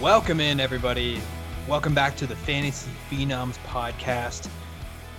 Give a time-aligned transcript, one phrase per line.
[0.00, 1.20] Welcome in, everybody.
[1.66, 4.48] Welcome back to the Fantasy Phenoms podcast.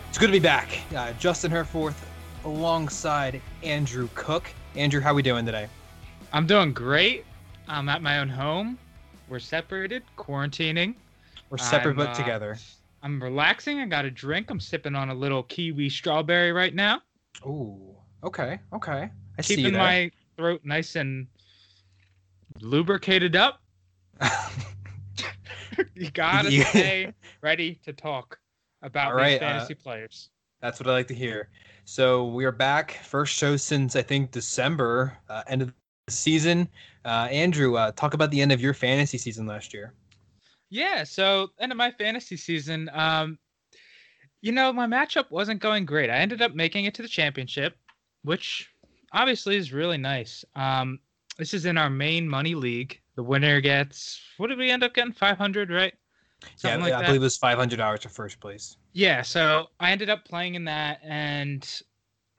[0.10, 0.80] It's good to be back.
[0.96, 2.06] Uh, Justin Herforth
[2.44, 4.48] alongside Andrew Cook.
[4.76, 5.68] Andrew, how we doing today?
[6.32, 7.26] I'm doing great.
[7.68, 8.78] I'm at my own home.
[9.28, 10.94] We're separated, quarantining.
[11.58, 12.58] We're separate I'm, but uh, together.
[13.02, 13.80] I'm relaxing.
[13.80, 14.50] I got a drink.
[14.50, 17.02] I'm sipping on a little kiwi strawberry right now,
[17.46, 19.10] Ooh, okay, okay.
[19.38, 21.28] I see keeping my throat nice and
[22.62, 23.62] lubricated up.
[25.96, 28.40] you gotta You- stay ready to talk
[28.82, 30.30] about All these right, uh, fantasy players.
[30.62, 31.50] That's what I like to hear.
[31.86, 33.00] So we are back.
[33.04, 35.74] First show since I think December, uh, end of
[36.08, 36.68] the season.
[37.06, 39.94] Uh, Andrew, uh, talk about the end of your fantasy season last year.
[40.70, 43.38] Yeah, so end of my fantasy season, um,
[44.42, 46.10] you know, my matchup wasn't going great.
[46.10, 47.78] I ended up making it to the championship,
[48.24, 48.70] which
[49.12, 50.44] obviously is really nice.
[50.56, 51.00] Um,
[51.38, 53.00] this is in our main money league.
[53.16, 55.14] The winner gets what did we end up getting?
[55.14, 55.94] Five hundred, right?
[56.58, 57.06] Something yeah, like I that.
[57.08, 58.78] believe it was five hundred dollars for first place.
[58.94, 61.68] Yeah, so I ended up playing in that, and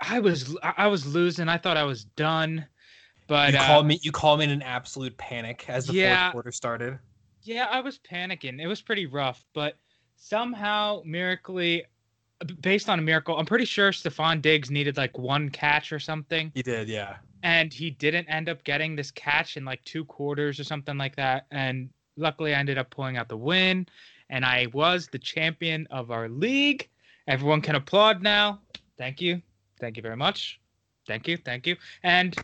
[0.00, 1.48] I was I was losing.
[1.48, 2.66] I thought I was done,
[3.26, 3.98] but you uh, called me.
[4.02, 6.26] You called me in an absolute panic as the Yeah.
[6.26, 6.98] fourth quarter started.
[7.46, 8.60] Yeah, I was panicking.
[8.60, 9.76] It was pretty rough, but
[10.16, 11.84] somehow, miraculously,
[12.60, 16.50] based on a miracle, I'm pretty sure Stefon Diggs needed like one catch or something,
[16.54, 17.16] He did, yeah.
[17.44, 21.14] and he didn't end up getting this catch in like two quarters or something like
[21.16, 21.46] that.
[21.52, 23.86] And luckily, I ended up pulling out the win,
[24.28, 26.88] and I was the champion of our league.
[27.28, 28.60] Everyone can applaud now.
[28.98, 29.40] Thank you.
[29.80, 30.60] Thank you very much.
[31.06, 31.36] Thank you.
[31.36, 31.76] Thank you.
[32.02, 32.36] And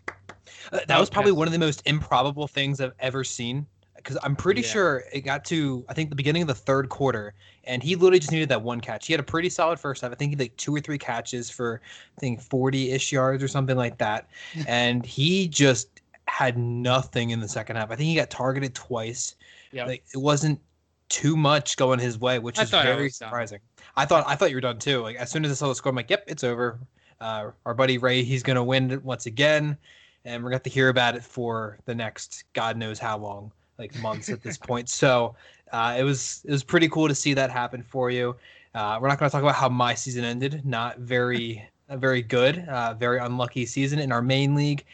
[0.70, 3.66] Uh, That was probably one of the most improbable things I've ever seen.
[4.02, 4.68] Because I'm pretty Yeah.
[4.68, 8.18] sure it got to I think the beginning of the third quarter, and he literally
[8.18, 9.06] just needed that one catch.
[9.06, 10.10] He had a pretty solid first half.
[10.12, 11.80] I think he had like two or three catches for
[12.16, 14.28] I think 40-ish yards or something like that.
[14.66, 17.90] and he just had nothing in the second half.
[17.90, 19.36] I think he got targeted twice.
[19.70, 20.60] yeah, Like it wasn't
[21.08, 23.10] too much going his way, which I is very done.
[23.10, 23.60] surprising.
[23.96, 25.00] I thought I thought you were done too.
[25.02, 26.78] Like as soon as I saw the score, I'm like, "Yep, it's over."
[27.20, 29.76] Uh, our buddy Ray, he's gonna win it once again,
[30.24, 33.52] and we're gonna have to hear about it for the next God knows how long,
[33.78, 34.88] like months at this point.
[34.88, 35.34] So
[35.72, 38.36] uh, it was it was pretty cool to see that happen for you.
[38.74, 40.64] Uh, we're not gonna talk about how my season ended.
[40.64, 42.66] Not very uh, very good.
[42.68, 44.84] Uh, very unlucky season in our main league,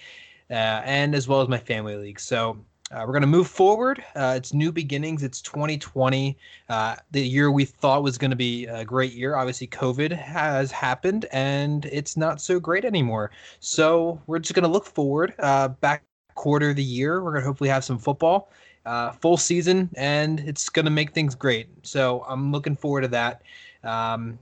[0.50, 2.21] uh, and as well as my family league.
[2.21, 2.59] So.
[2.91, 4.03] Uh, we're going to move forward.
[4.16, 5.22] It's new beginnings.
[5.22, 6.39] It's 2020,
[6.71, 9.37] uh, the year we thought was going to be a great year.
[9.37, 13.31] Obviously, COVID has happened and it's not so great anymore.
[13.60, 15.34] So we're just going to look forward.
[15.37, 16.03] Back
[16.39, 18.50] quarter of the year, we're going to hopefully have some football,
[18.88, 21.69] uh, full season, and it's going to make things great.
[21.82, 23.43] So I'm looking forward to that.
[23.84, 24.38] Um,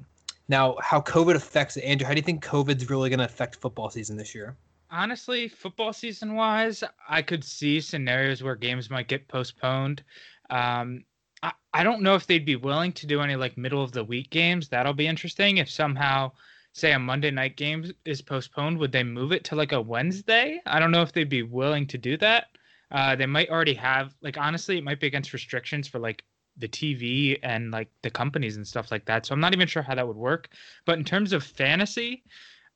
[0.49, 2.07] now, how COVID affects it, Andrew?
[2.07, 4.57] How do you think COVID's really going to affect football season this year?
[4.91, 10.03] honestly, football season wise, I could see scenarios where games might get postponed.
[10.51, 11.05] Um,
[11.43, 14.05] I, I don't know if they'd be willing to do any like middle of the
[14.05, 14.69] week games.
[14.69, 15.59] That'll be interesting.
[15.59, 16.33] If somehow,
[16.73, 20.61] say, a Monday night game is postponed, would they move it to like a Wednesday?
[20.67, 22.49] I don't know if they'd be willing to do that.
[22.91, 26.23] Uh, they might already have like honestly, it might be against restrictions for like
[26.57, 29.27] the TV and like the companies and stuff like that.
[29.27, 30.49] So I'm not even sure how that would work.
[30.85, 32.25] But in terms of fantasy,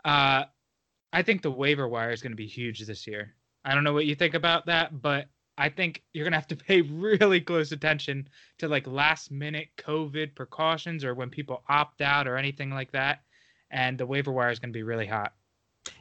[0.04, 0.44] uh,
[1.12, 3.34] I think the waiver wire is going to be huge this year.
[3.65, 5.26] I don't know what you think about that, but
[5.59, 8.28] I think you're going to have to pay really close attention
[8.59, 13.21] to like last minute COVID precautions or when people opt out or anything like that.
[13.71, 15.32] And the waiver wire is going to be really hot.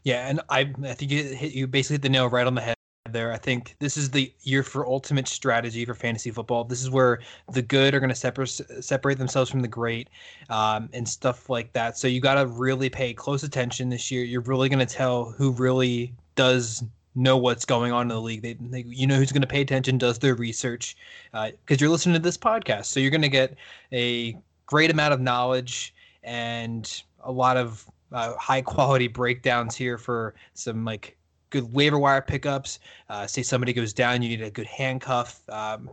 [0.03, 2.75] Yeah, and I I think you you basically hit the nail right on the head
[3.13, 3.31] there.
[3.31, 6.63] I think this is the year for ultimate strategy for fantasy football.
[6.63, 7.19] This is where
[7.51, 8.49] the good are going to separate
[8.81, 10.09] separate themselves from the great,
[10.49, 11.97] um, and stuff like that.
[11.97, 14.23] So you got to really pay close attention this year.
[14.23, 16.83] You're really going to tell who really does
[17.15, 18.41] know what's going on in the league.
[18.41, 20.95] They, they you know who's going to pay attention, does their research,
[21.31, 22.85] because you're listening to this podcast.
[22.85, 23.55] So you're going to get
[23.91, 30.35] a great amount of knowledge and a lot of uh, high quality breakdowns here for
[30.53, 31.17] some like
[31.49, 32.79] good waiver wire pickups.
[33.09, 35.41] Uh, say somebody goes down, you need a good handcuff.
[35.49, 35.89] Um,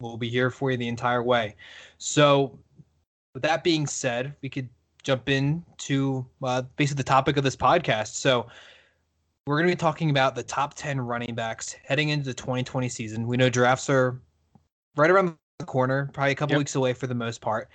[0.00, 1.56] we'll be here for you the entire way.
[1.98, 2.58] So,
[3.34, 4.68] with that being said, we could
[5.02, 8.14] jump into uh, basically the topic of this podcast.
[8.14, 8.46] So,
[9.46, 12.88] we're going to be talking about the top 10 running backs heading into the 2020
[12.88, 13.26] season.
[13.28, 14.20] We know drafts are
[14.96, 16.58] right around the corner, probably a couple Yep.
[16.58, 17.68] weeks away for the most part.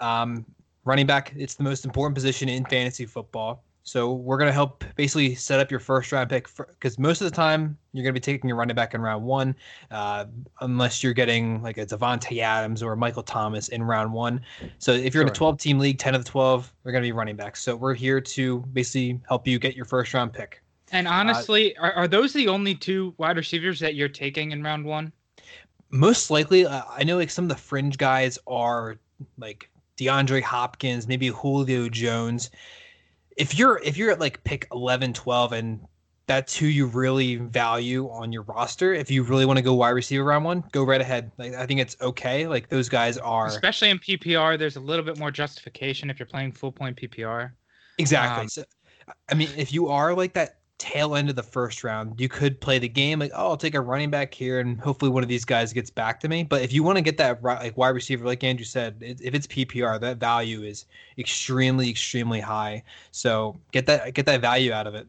[0.00, 0.46] Um,
[0.84, 3.62] running back, it's the most important position in fantasy football.
[3.88, 7.34] So we're gonna help basically set up your first round pick because most of the
[7.34, 9.56] time you're gonna be taking a running back in round one,
[9.90, 10.26] uh,
[10.60, 14.42] unless you're getting like a Davante Adams or Michael Thomas in round one.
[14.76, 15.22] So if you're sure.
[15.22, 17.62] in a 12 team league, 10 of the 12 are gonna be running backs.
[17.62, 20.62] So we're here to basically help you get your first round pick.
[20.92, 24.62] And honestly, uh, are, are those the only two wide receivers that you're taking in
[24.62, 25.12] round one?
[25.88, 28.98] Most likely, uh, I know like some of the fringe guys are
[29.38, 32.50] like DeAndre Hopkins, maybe Julio Jones
[33.38, 35.80] if you're if you're at like pick 11 12 and
[36.26, 39.90] that's who you really value on your roster if you really want to go wide
[39.90, 41.30] receiver round one go right ahead.
[41.38, 42.46] Like, i think it's okay.
[42.46, 46.26] Like those guys are especially in ppr there's a little bit more justification if you're
[46.26, 47.52] playing full point ppr
[47.96, 48.42] exactly.
[48.42, 48.64] Um, so
[49.30, 52.60] i mean if you are like that tail end of the first round, you could
[52.60, 55.28] play the game like, oh, I'll take a running back here, and hopefully one of
[55.28, 56.44] these guys gets back to me.
[56.44, 59.46] But if you want to get that like wide receiver, like Andrew said, if it's
[59.46, 60.86] PPR, that value is
[61.18, 62.82] extremely, extremely high.
[63.10, 65.06] So get that get that value out of it.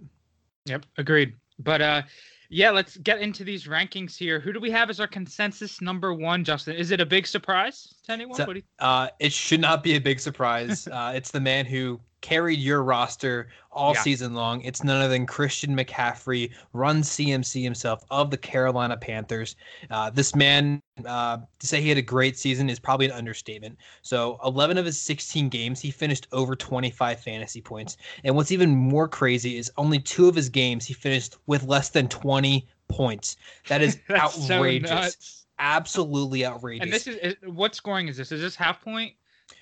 [0.65, 1.33] Yep, agreed.
[1.59, 2.01] But uh,
[2.49, 4.39] yeah, let's get into these rankings here.
[4.39, 6.75] Who do we have as our consensus number one, Justin?
[6.75, 8.35] Is it a big surprise to anyone?
[8.35, 10.87] So, uh, it should not be a big surprise.
[10.91, 14.01] uh, it's the man who carried your roster all yeah.
[14.01, 14.61] season long.
[14.61, 19.55] It's none other than Christian McCaffrey, run CMC himself of the Carolina Panthers.
[19.89, 23.77] Uh, this man, uh, to say he had a great season is probably an understatement.
[24.01, 27.97] So, 11 of his 16 games, he finished over 25 fantasy points.
[28.23, 31.89] And what's even more crazy is only two of his games, he finished with less
[31.89, 33.37] than 20 points.
[33.67, 35.15] That is outrageous.
[35.19, 36.83] So Absolutely outrageous.
[36.83, 38.31] And this is what scoring is this?
[38.31, 39.13] Is this half point?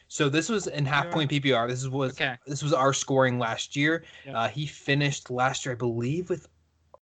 [0.08, 1.68] So this was in half point PPR.
[1.68, 2.38] This was okay.
[2.46, 4.06] this was our scoring last year.
[4.26, 4.36] Yep.
[4.36, 6.48] Uh, he finished last year, I believe, with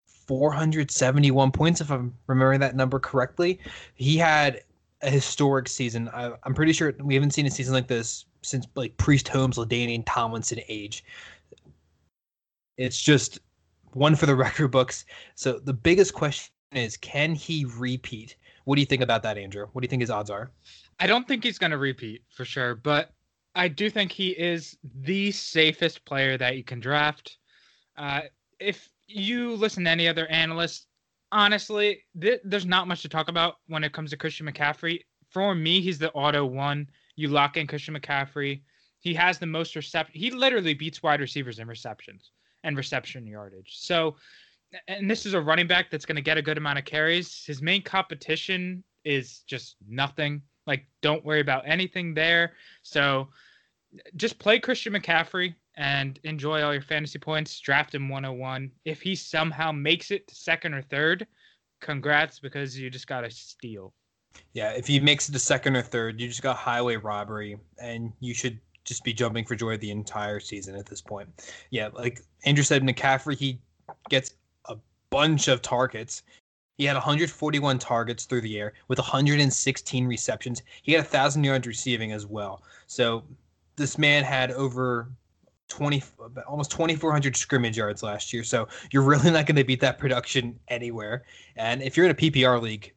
[0.06, 3.60] 471 points, if I'm remembering that number correctly.
[3.94, 4.64] He had
[5.02, 6.10] a historic season.
[6.10, 9.58] I, am pretty sure we haven't seen a season like this since like Priest Holmes,
[9.58, 11.04] LaDainian Tomlinson age.
[12.78, 13.40] It's just
[13.94, 15.06] one for the record books.
[15.36, 18.36] So the biggest question is, can he repeat?
[18.66, 19.68] What do you think about that, Andrew?
[19.72, 20.52] What do you think his odds are?
[21.00, 23.12] I don't think he's going to repeat for sure, but
[23.54, 27.38] I do think he is the safest player that you can draft.
[27.98, 28.22] Uh,
[28.60, 30.88] if you listen to any other analysts,
[31.32, 35.02] honestly, th- there's not much to talk about when it comes to Christian McCaffrey.
[35.30, 36.88] For me, he's the auto one.
[37.16, 38.62] You lock in Christian McCaffrey.
[39.00, 40.20] He has the most reception.
[40.20, 42.32] He literally beats wide receivers in receptions
[42.64, 43.78] and reception yardage.
[43.78, 44.16] So,
[44.88, 47.46] and this is a running back that's going to get a good amount of carries.
[47.46, 50.42] His main competition is just nothing.
[50.68, 52.54] Like, don't worry about anything there.
[52.82, 53.30] So
[54.16, 57.60] just play Christian McCaffrey and enjoy all your fantasy points.
[57.60, 58.72] Draft him 101.
[58.86, 61.28] If he somehow makes it to second or third,
[61.82, 63.94] congrats because you just got a steal.
[64.54, 68.12] Yeah, if he makes it to second or third, you just got highway robbery, and
[68.20, 71.30] you should just be jumping for joy the entire season at this point.
[71.72, 73.60] Yeah, like Andrew said, McCaffrey, he
[74.10, 74.36] gets
[74.66, 74.76] a
[75.10, 76.24] bunch of targets.
[76.78, 80.62] He had 141 targets through the air with 116 receptions.
[80.84, 82.64] He had 1,000 yards receiving as well.
[82.88, 83.24] So
[83.76, 85.10] this man had over
[85.68, 86.04] 20
[86.48, 90.58] almost 2400 scrimmage yards last year so you're really not going to beat that production
[90.68, 91.24] anywhere
[91.56, 92.94] and if you're in a ppr league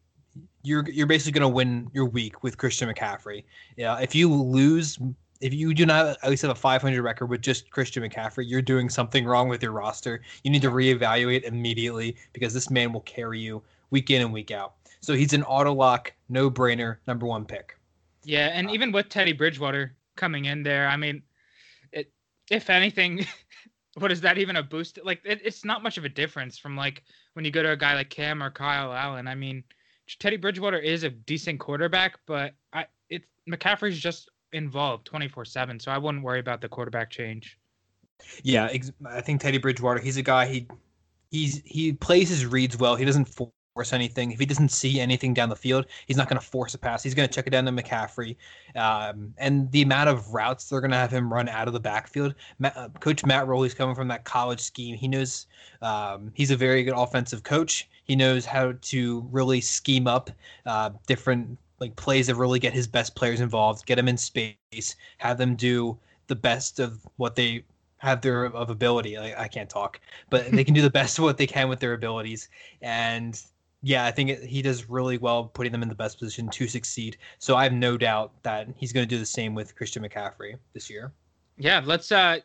[0.62, 3.44] you're you're basically going to win your week with christian mccaffrey
[3.78, 4.98] yeah if you lose
[5.40, 8.62] if you do not at least have a 500 record with just christian mccaffrey you're
[8.62, 13.02] doing something wrong with your roster you need to reevaluate immediately because this man will
[13.02, 17.26] carry you week in and week out so he's an auto lock no brainer number
[17.26, 17.78] one pick
[18.24, 20.86] yeah and uh, even with teddy bridgewater coming in there.
[20.88, 21.22] I mean,
[21.92, 22.12] it
[22.50, 23.24] if anything,
[23.96, 24.98] what is that even a boost?
[25.02, 27.76] Like it, it's not much of a difference from like when you go to a
[27.76, 29.26] guy like Cam or Kyle Allen.
[29.26, 29.64] I mean,
[30.18, 35.90] Teddy Bridgewater is a decent quarterback, but I it's McCaffrey's just involved 24 7 so
[35.90, 37.58] i wouldn't worry about the quarterback change
[38.42, 38.68] yeah
[39.06, 40.66] i think teddy bridgewater he's a guy he
[41.30, 43.28] he's he plays his reads well he doesn't
[43.78, 44.32] force anything.
[44.32, 47.00] If he doesn't see anything down the field, he's not going to force a pass.
[47.00, 48.34] He's going to check it down to McCaffrey.
[48.74, 51.80] Um, and the amount of routes they're going to have him run out of the
[51.80, 52.34] backfield.
[52.62, 54.96] Uh, coach Matt Rhule, he's coming from that college scheme.
[54.96, 55.46] He knows
[55.80, 57.88] um, he's a very good offensive coach.
[58.02, 60.28] He knows how to really scheme up
[60.66, 64.96] uh, different like plays that really get his best players involved, get them in space,
[65.18, 67.64] have them do the best of what they
[67.98, 69.16] have their of ability.
[69.16, 71.80] I, I can't talk, but they can do the best of what they can with
[71.80, 72.48] their abilities,
[72.82, 73.40] and
[73.82, 76.66] yeah, I think it, he does really well putting them in the best position to
[76.66, 77.16] succeed.
[77.38, 80.56] So I have no doubt that he's going to do the same with Christian McCaffrey
[80.72, 81.12] this year.
[81.58, 82.38] Yeah, let's uh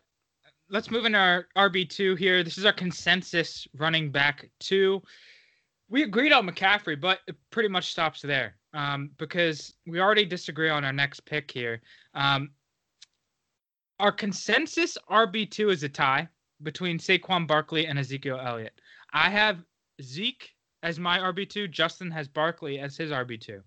[0.69, 2.43] let's move in our RB two here.
[2.43, 5.01] This is our consensus running back two.
[5.89, 10.69] We agreed on McCaffrey, but it pretty much stops there um, because we already disagree
[10.69, 11.81] on our next pick here.
[12.13, 12.51] Um,
[13.99, 16.27] our consensus RB two is a tie
[16.63, 18.79] between Saquon Barkley and Ezekiel Elliott.
[19.13, 19.63] I have
[20.01, 21.69] Zeke as my RB2.
[21.71, 23.61] Justin has Barkley as his RB2.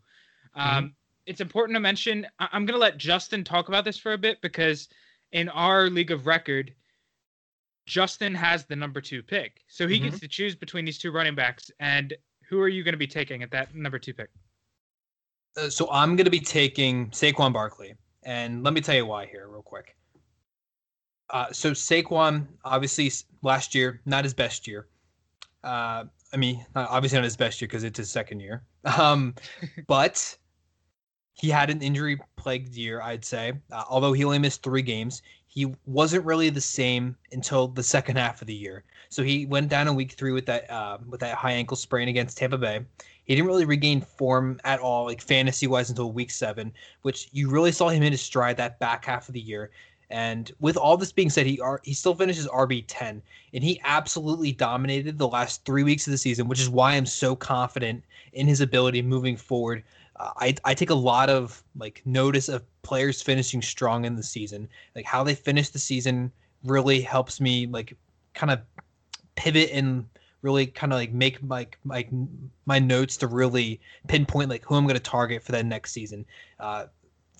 [0.55, 0.87] Um, mm-hmm.
[1.27, 4.19] It's important to mention, I- I'm going to let Justin talk about this for a
[4.19, 4.89] bit because
[5.33, 6.75] in our league of record,
[7.87, 9.63] Justin has the number two pick.
[9.69, 10.07] So he mm-hmm.
[10.07, 11.71] gets to choose between these two running backs.
[11.81, 12.15] And
[12.49, 14.31] who are you going to be taking at that number two pick?
[15.69, 17.95] So I'm going to be taking Saquon Barkley.
[18.23, 19.97] And let me tell you why here, real quick.
[21.31, 23.11] Uh, so Saquon, obviously,
[23.43, 24.87] last year, not his best year.
[25.65, 28.63] Uh, I mean, obviously not his best year because it's his second year.
[29.01, 29.35] Um,
[29.89, 30.37] but
[31.33, 33.55] he had an injury plagued year, I'd say.
[33.73, 38.17] Uh, although he only missed three games, he wasn't really the same until the second
[38.17, 38.85] half of the year.
[39.09, 42.09] So he went down in week three with that uh, with that high ankle sprain
[42.09, 42.81] against Tampa Bay.
[43.27, 47.51] He didn't really regain form at all, like fantasy wise, until week seven, which you
[47.51, 49.71] really saw him in his stride that back half of the year.
[50.09, 53.21] And with all this being said, he he still finishes RB ten,
[53.53, 57.07] and he absolutely dominated the last three weeks of the season, which is why I'm
[57.07, 59.83] so confident in his ability moving forward
[60.19, 64.23] uh, I I take a lot of like notice of players finishing strong in the
[64.23, 64.69] season.
[64.95, 66.33] Like how they finish the season
[66.65, 67.97] really helps me like
[68.35, 68.61] kind of
[69.35, 70.07] pivot and
[70.47, 72.07] really kind of like make my my
[72.67, 76.25] my notes to really pinpoint like who I'm going to target for that next season.
[76.61, 76.87] Uh,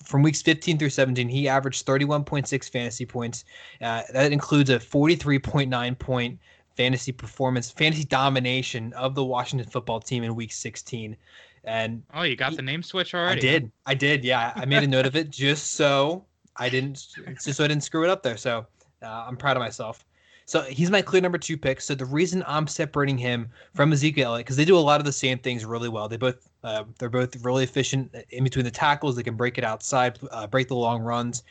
[0.03, 3.45] from weeks 15 through 17, he averaged 31.6 fantasy points.
[3.81, 6.39] Uh, that includes a 43.9 point
[6.75, 11.15] fantasy performance, fantasy domination of the Washington football team in week 16.
[11.63, 13.39] And oh, you got he, the name switch already?
[13.39, 13.71] I did.
[13.85, 14.23] I did.
[14.23, 16.25] Yeah, I made a note of it just so
[16.57, 17.07] I didn't
[17.43, 18.37] just so I didn't screw it up there.
[18.37, 18.65] So
[19.01, 20.05] uh, I'm proud of myself.
[20.47, 21.81] So he's my clear number two pick.
[21.81, 25.05] So the reason I'm separating him from Ezekiel Elliott because they do a lot of
[25.05, 26.07] the same things really well.
[26.07, 29.17] They both uh, they're both really efficient in between the tackles.
[29.17, 31.43] They can break it outside, uh, break the long runs.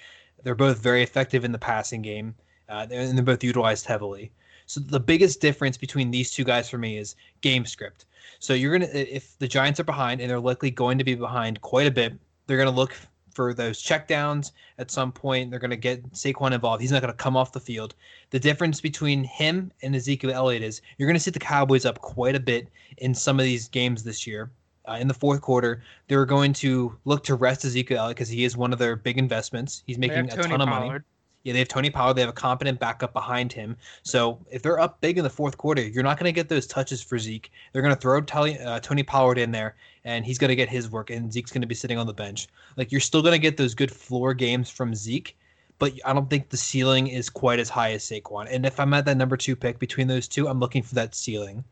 [0.42, 2.34] They're both very effective in the passing game,
[2.70, 4.32] uh, and they're both utilized heavily.
[4.64, 8.06] So the biggest difference between these two guys for me is game script.
[8.38, 11.60] So you're gonna if the Giants are behind, and they're likely going to be behind
[11.60, 12.14] quite a bit,
[12.46, 12.96] they're gonna look
[13.36, 15.50] for those checkdowns at some point.
[15.50, 16.80] They're gonna get Saquon involved.
[16.80, 17.94] He's not gonna come off the field.
[18.30, 22.34] The difference between him and Ezekiel Elliott is you're gonna see the Cowboys up quite
[22.34, 24.50] a bit in some of these games this year.
[24.88, 28.44] Uh, in the fourth quarter, they're going to look to rest Ezekiel Elliott because he
[28.44, 29.82] is one of their big investments.
[29.86, 30.88] He's making a ton of Pollard.
[30.88, 31.00] money.
[31.46, 32.14] Yeah, they have Tony Pollard.
[32.14, 33.76] They have a competent backup behind him.
[34.02, 36.66] So if they're up big in the fourth quarter, you're not going to get those
[36.66, 37.52] touches for Zeke.
[37.72, 40.68] They're going to throw Tony, uh, Tony Pollard in there, and he's going to get
[40.68, 42.48] his work, and Zeke's going to be sitting on the bench.
[42.76, 45.38] Like you're still going to get those good floor games from Zeke,
[45.78, 48.48] but I don't think the ceiling is quite as high as Saquon.
[48.50, 51.14] And if I'm at that number two pick between those two, I'm looking for that
[51.14, 51.62] ceiling.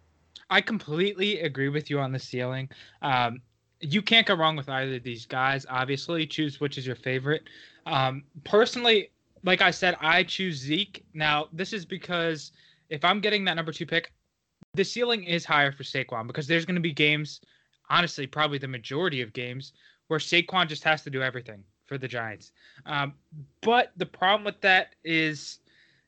[0.51, 2.71] I completely agree with you on the ceiling.
[3.03, 3.41] Um,
[3.81, 5.67] you can't go wrong with either of these guys.
[5.69, 7.43] Obviously, choose which is your favorite.
[7.87, 9.11] Um, personally,
[9.45, 11.05] like I said, I choose Zeke.
[11.13, 12.53] Now, this is because
[12.89, 14.13] if I'm getting that number two pick,
[14.73, 17.41] the ceiling is higher for Saquon because there's going to be games,
[17.91, 19.73] honestly, probably the majority of games,
[20.09, 22.53] where Saquon just has to do everything for the Giants.
[22.87, 23.15] Um,
[23.61, 25.59] but the problem with that is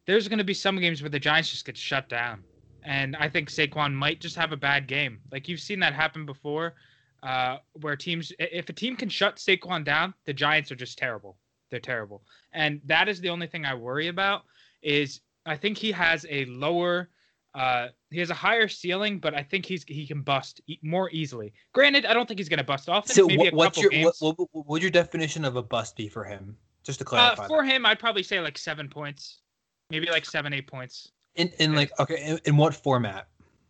[0.07, 2.43] there's going to be some games where the Giants just get shut down.
[2.85, 5.21] And I think Saquon might just have a bad game.
[5.31, 6.75] Like you've seen that happen before,
[7.23, 11.37] uh, where teams, if a team can shut Saquon down, the Giants are just terrible.
[11.71, 12.23] They're terrible.
[12.53, 14.43] And that is the only thing I worry about
[14.83, 17.11] is I think he has a lower
[17.57, 21.09] uh, he has a higher ceiling, but I think he's he can bust e- more
[21.11, 21.55] easily.
[21.73, 23.09] Granted, I don't think he's going to bust off.
[23.09, 26.23] So maybe what's your what, what, what, would your definition of a bust be for
[26.23, 26.55] him?
[26.85, 27.45] Just to uh, clarify.
[27.45, 27.73] Uh, for that.
[27.73, 29.41] him, I'd probably say like seven points,
[29.89, 31.13] maybe like seven eight points.
[31.37, 33.29] In in like okay, in, in what format?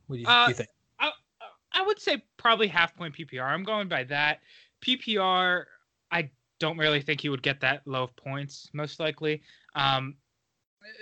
[0.08, 0.68] What do you, uh, do you think?
[0.98, 1.12] I,
[1.70, 3.44] I would say probably half point PPR.
[3.44, 4.40] I'm going by that.
[4.84, 5.64] PPR,
[6.10, 9.42] I don't really think he would get that low of points, most likely.
[9.74, 10.14] Um,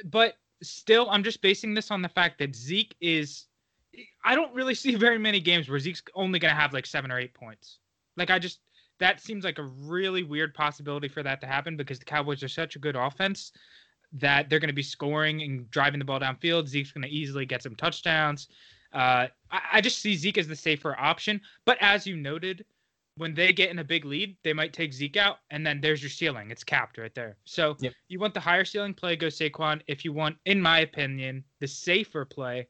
[0.05, 3.47] but still, I'm just basing this on the fact that Zeke is.
[4.25, 7.11] I don't really see very many games where Zeke's only going to have like seven
[7.11, 7.79] or eight points.
[8.17, 8.61] Like, I just.
[9.01, 12.49] That seems like a really weird possibility for that to happen because the Cowboys are
[12.49, 13.51] such a good offense
[14.13, 16.69] that they're going to be scoring and driving the ball downfield.
[16.69, 18.47] Zeke's going to easily get some touchdowns.
[18.93, 21.41] Uh, I, I just see Zeke as the safer option.
[21.65, 22.65] But as you noted,
[23.17, 26.03] when they get in a big lead, they might take Zeke out, and then there's
[26.03, 26.51] your ceiling.
[26.51, 27.37] It's capped right there.
[27.45, 27.93] So yep.
[28.09, 29.81] you want the higher ceiling play, go Saquon.
[29.87, 32.67] If you want, in my opinion, the safer play,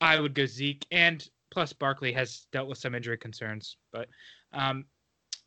[0.00, 0.84] I would go Zeke.
[0.90, 3.76] And plus, Barkley has dealt with some injury concerns.
[3.92, 4.08] But
[4.52, 4.84] um,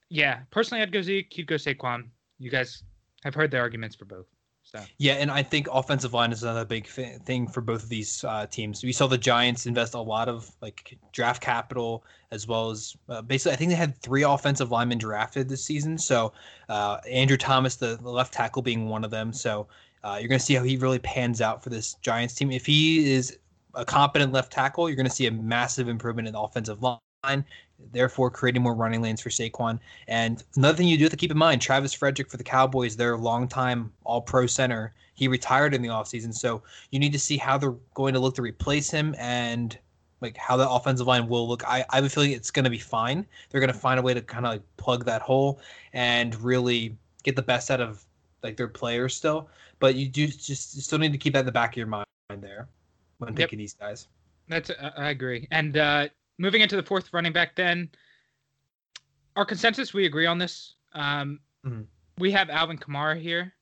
[0.09, 1.37] yeah, personally, I'd go Zeke.
[1.37, 2.07] You'd go Saquon.
[2.39, 2.83] You guys
[3.23, 4.27] have heard the arguments for both.
[4.97, 8.45] Yeah, and I think offensive line is another big thing for both of these uh,
[8.47, 8.83] teams.
[8.83, 13.21] We saw the Giants invest a lot of like draft capital as well as uh,
[13.21, 15.97] basically I think they had three offensive linemen drafted this season.
[15.97, 16.33] So
[16.69, 19.31] uh, Andrew Thomas, the, the, left tackle, being one of them.
[19.33, 19.67] So
[20.05, 22.51] Uh, you're going to see how he really pans out for this Giants team.
[22.51, 23.39] If he is
[23.73, 27.43] a competent left tackle, you're going to see a massive improvement in the offensive line,
[27.91, 29.79] therefore creating more running lanes for Saquon.
[30.07, 32.95] And another thing you do have to keep in mind, Travis Frederick for the Cowboys,
[32.95, 36.33] their longtime all-pro center, he retired in the offseason.
[36.33, 39.77] So you need to see how they're going to look to replace him and
[40.21, 41.63] like how the offensive line will look.
[41.67, 43.25] I, I have a feeling it's going to be fine.
[43.49, 45.59] They're going to find a way to kind of like plug that hole
[45.93, 48.03] and really get the best out of
[48.43, 49.49] like their players still.
[49.79, 51.87] But you do just you still need to keep that in the back of your
[51.87, 52.05] mind
[52.39, 52.67] there
[53.17, 53.37] when yep.
[53.37, 54.07] picking these guys.
[54.47, 55.47] That's I agree.
[55.51, 57.89] And uh, moving into the fourth running back, then
[59.35, 60.75] our consensus we agree on this.
[60.93, 61.81] Um, mm-hmm.
[62.17, 63.53] We have Alvin Kamara here.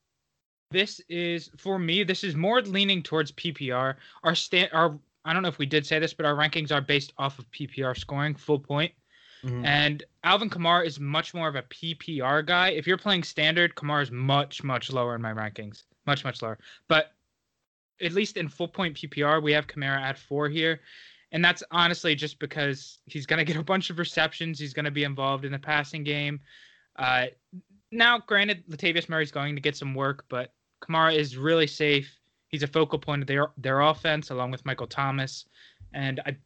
[0.71, 2.03] This is for me.
[2.03, 3.95] This is more leaning towards PPR.
[4.23, 6.81] Our stand, our I don't know if we did say this, but our rankings are
[6.81, 8.91] based off of PPR scoring, full point.
[9.43, 9.65] Mm-hmm.
[9.65, 12.69] And Alvin Kamara is much more of a PPR guy.
[12.69, 15.83] If you're playing standard, Kamara is much, much lower in my rankings.
[16.05, 16.57] Much, much lower.
[16.87, 17.13] But
[18.01, 20.81] at least in full point PPR, we have Kamara at four here.
[21.33, 24.59] And that's honestly just because he's going to get a bunch of receptions.
[24.59, 26.39] He's going to be involved in the passing game.
[26.95, 27.25] Uh,
[27.91, 32.19] now, granted, Latavius Murray's going to get some work, but Kamara is really safe.
[32.49, 35.45] He's a focal point of their their offense, along with Michael Thomas.
[35.93, 36.37] And I,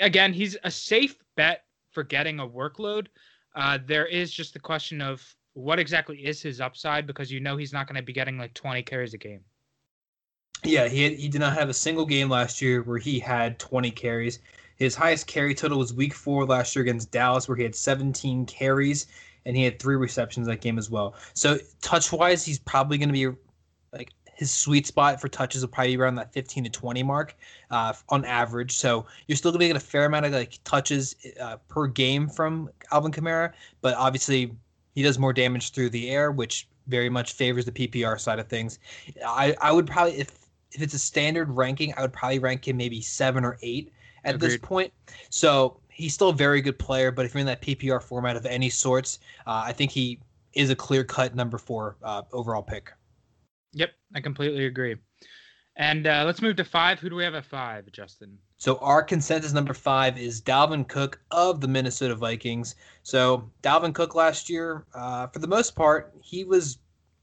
[0.00, 3.06] again, he's a safe bet for getting a workload.
[3.54, 5.22] Uh, there is just the question of
[5.54, 8.54] what exactly is his upside because you know he's not going to be getting like
[8.54, 9.40] 20 carries a game.
[10.66, 13.58] Yeah, he had, he did not have a single game last year where he had
[13.58, 14.40] 20 carries.
[14.76, 18.44] His highest carry total was Week Four last year against Dallas, where he had 17
[18.46, 19.06] carries
[19.46, 21.14] and he had three receptions that game as well.
[21.34, 23.38] So touch wise, he's probably going to be
[23.92, 27.36] like his sweet spot for touches will probably be around that 15 to 20 mark
[27.70, 28.76] uh, on average.
[28.76, 32.28] So you're still going to get a fair amount of like touches uh, per game
[32.28, 34.52] from Alvin Kamara, but obviously
[34.96, 38.48] he does more damage through the air, which very much favors the PPR side of
[38.48, 38.80] things.
[39.24, 42.76] I, I would probably if if it's a standard ranking, I would probably rank him
[42.76, 43.92] maybe seven or eight
[44.24, 44.50] at Agreed.
[44.50, 44.92] this point.
[45.30, 48.44] So he's still a very good player, but if you're in that PPR format of
[48.46, 50.20] any sorts, uh, I think he
[50.52, 52.92] is a clear cut number four uh, overall pick.
[53.72, 54.96] Yep, I completely agree.
[55.76, 56.98] And uh, let's move to five.
[56.98, 58.38] Who do we have at five, Justin?
[58.56, 62.76] So our consensus number five is Dalvin Cook of the Minnesota Vikings.
[63.02, 66.78] So Dalvin Cook last year, uh, for the most part, he was,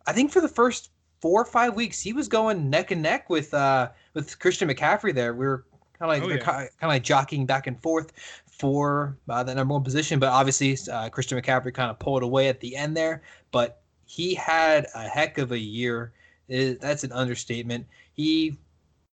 [0.06, 0.92] I think, for the first
[1.24, 5.16] four or five weeks, he was going neck and neck with uh, with Christian McCaffrey.
[5.16, 5.64] There, we were
[5.98, 6.44] kind of like oh, yeah.
[6.44, 8.12] kind of like jockeying back and forth
[8.46, 10.20] for uh, the number one position.
[10.20, 13.24] But obviously, uh, Christian McCaffrey kind of pulled away at the end there.
[13.52, 16.12] But he had a heck of a year
[16.50, 17.88] it, that's an understatement.
[18.12, 18.58] He,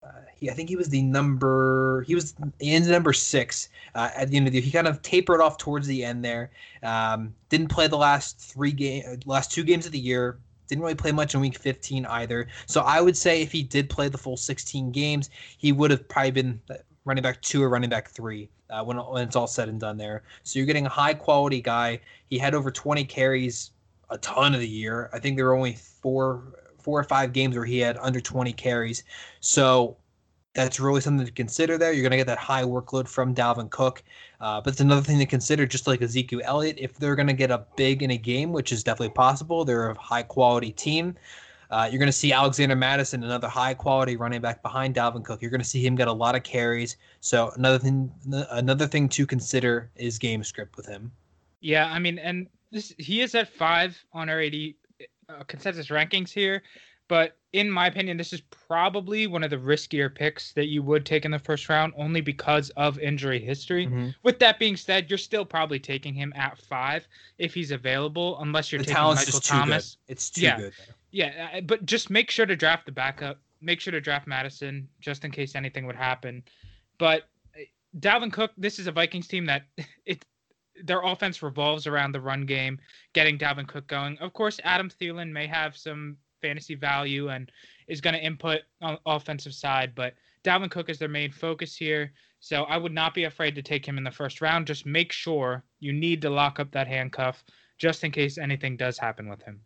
[0.02, 2.02] uh, he, I think he was the number.
[2.08, 4.64] He was in number six uh, at the end of the year.
[4.64, 6.50] He kind of tapered off towards the end there.
[6.82, 10.40] Um, didn't play the last three game, last two games of the year.
[10.70, 12.46] Didn't really play much in week 15 either.
[12.66, 15.28] So I would say if he did play the full 16 games,
[15.58, 16.60] he would have probably been
[17.04, 19.96] running back two or running back three uh, when, when it's all said and done
[19.96, 20.22] there.
[20.44, 21.98] So you're getting a high quality guy.
[22.28, 23.72] He had over 20 carries
[24.10, 25.10] a ton of the year.
[25.12, 28.52] I think there were only four four or five games where he had under 20
[28.54, 29.02] carries.
[29.40, 29.96] So
[30.54, 31.92] that's really something to consider there.
[31.92, 34.02] You're going to get that high workload from Dalvin Cook.
[34.40, 37.34] Uh, but it's another thing to consider, just like Ezekiel Elliott, if they're going to
[37.34, 41.14] get a big in a game, which is definitely possible, they're a high quality team.
[41.70, 45.40] Uh, you're going to see Alexander Mattison, another high quality running back behind Dalvin Cook.
[45.40, 46.96] You're going to see him get a lot of carries.
[47.20, 48.10] So another thing,
[48.50, 51.12] another thing to consider is game script with him.
[51.60, 54.76] Yeah, I mean, and this he is at five on our 80
[55.28, 56.62] uh, consensus rankings here,
[57.10, 61.04] but in my opinion, this is probably one of the riskier picks that you would
[61.04, 63.86] take in the first round, only because of injury history.
[63.86, 64.10] Mm-hmm.
[64.22, 68.70] With that being said, you're still probably taking him at five if he's available, unless
[68.70, 69.96] you're the taking Michael Thomas.
[70.06, 70.56] It's too yeah.
[70.56, 70.72] good.
[71.10, 73.40] Yeah, uh, but just make sure to draft the backup.
[73.60, 76.44] Make sure to draft Mattison just in case anything would happen.
[76.96, 77.24] But
[77.56, 77.62] uh,
[77.98, 79.64] Dalvin Cook, this is a Vikings team that
[80.06, 80.24] it
[80.84, 82.78] their offense revolves around the run game,
[83.14, 84.16] getting Dalvin Cook going.
[84.18, 87.50] Of course, Adam Thielen may have some fantasy value and
[87.88, 92.12] is going to input on offensive side, but Dalvin Cook is their main focus here.
[92.40, 94.66] So I would not be afraid to take him in the first round.
[94.66, 97.44] Just make sure you need to lock up that handcuff
[97.76, 99.60] just in case anything does happen with him.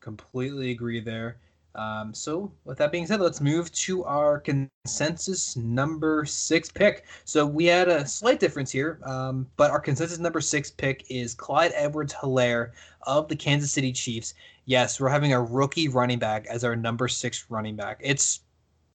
[0.00, 1.38] Completely agree there.
[1.74, 7.06] Um, so, with that being said, let's move to our consensus number six pick.
[7.24, 11.34] So, we had a slight difference here, um, but our consensus number six pick is
[11.34, 14.34] Clyde Edwards Helaire of the Kansas City Chiefs.
[14.66, 18.00] Yes, we're having a rookie running back as our number six running back.
[18.02, 18.40] It's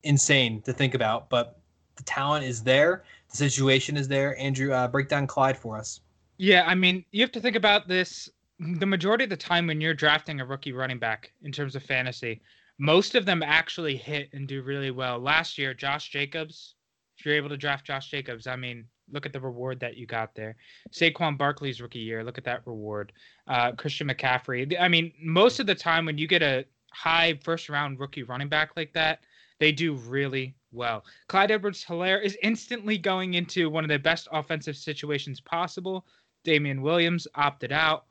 [0.04, 1.60] insane to think about, but
[1.96, 4.38] the talent is there, the situation is there.
[4.38, 6.02] Andrew, uh, break down Clyde for us.
[6.38, 9.80] Yeah, I mean, you have to think about this the majority of the time when
[9.80, 12.42] you're drafting a rookie running back in terms of fantasy
[12.80, 15.20] most of them actually hit and do really well.
[15.20, 16.76] Last year, Josh Jacobs,
[17.18, 20.06] if you're able to draft Josh Jacobs, I mean, look at the reward that you
[20.06, 20.56] got there.
[20.92, 23.14] Saquon Barkley's rookie year, look at that reward.
[23.48, 24.80] Uh, Christian McCaffrey.
[24.80, 28.50] I mean, most of the time when you get a high first round rookie running
[28.50, 29.20] back like that,
[29.60, 31.04] they do really well.
[31.28, 36.06] Clyde Edwards Helaire is instantly going into one of the best offensive situations possible.
[36.44, 38.06] Damien Williams opted out.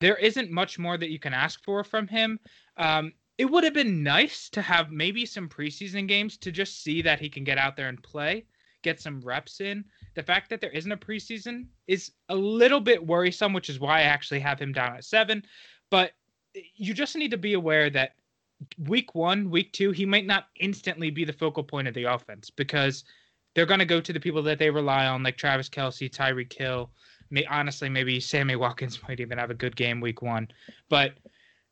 [0.00, 2.38] There isn't much more that you can ask for from him.
[2.76, 7.02] Um, it would have been nice to have maybe some preseason games to just see
[7.02, 8.44] that he can get out there and play,
[8.82, 9.84] get some reps in.
[10.14, 14.00] The fact that there isn't a preseason is a little bit worrisome, which is why
[14.00, 15.42] I actually have him down at seven.
[15.90, 16.12] But
[16.76, 18.12] you just need to be aware that
[18.78, 22.50] week one, week two, he might not instantly be the focal point of the offense
[22.50, 23.04] because
[23.54, 26.52] they're going to go to the people that they rely on, like Travis Kelce, Tyreek
[26.52, 26.90] Hill.
[27.30, 30.48] May, honestly, maybe Sammy Watkins might even have a good game week one.
[30.88, 31.14] But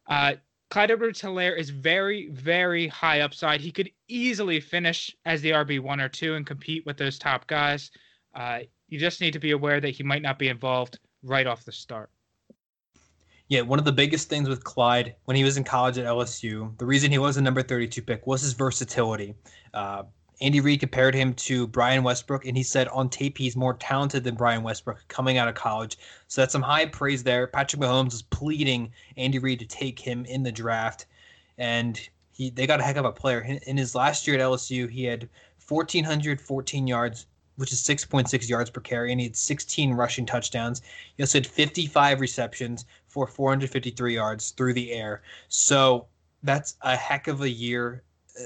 [0.08, 0.34] uh,
[0.72, 3.60] Clyde Edwards Helaire is very, very high upside.
[3.60, 7.90] He could easily finish as the RB1 or 2 and compete with those top guys.
[8.34, 11.66] Uh, you just need to be aware that he might not be involved right off
[11.66, 12.08] the start.
[13.48, 16.74] Yeah, one of the biggest things with Clyde when he was in college at LSU,
[16.78, 19.34] the reason he was a number 32 pick was his versatility.
[19.74, 20.04] Uh,
[20.42, 24.24] Andy Reid compared him to Brian Westbrook, and he said on tape he's more talented
[24.24, 25.96] than Brian Westbrook coming out of college.
[26.26, 27.46] So that's some high praise there.
[27.46, 31.06] Patrick Mahomes is pleading Andy Reid to take him in the draft,
[31.58, 31.96] and
[32.32, 33.40] he they got a heck of a player.
[33.40, 35.28] In his last year at LSU, he had
[35.68, 40.82] 1,414 yards, which is 6.6 yards per carry, and he had 16 rushing touchdowns.
[41.16, 45.22] He also had 55 receptions for 453 yards through the air.
[45.48, 46.06] So
[46.42, 48.02] that's a heck of a year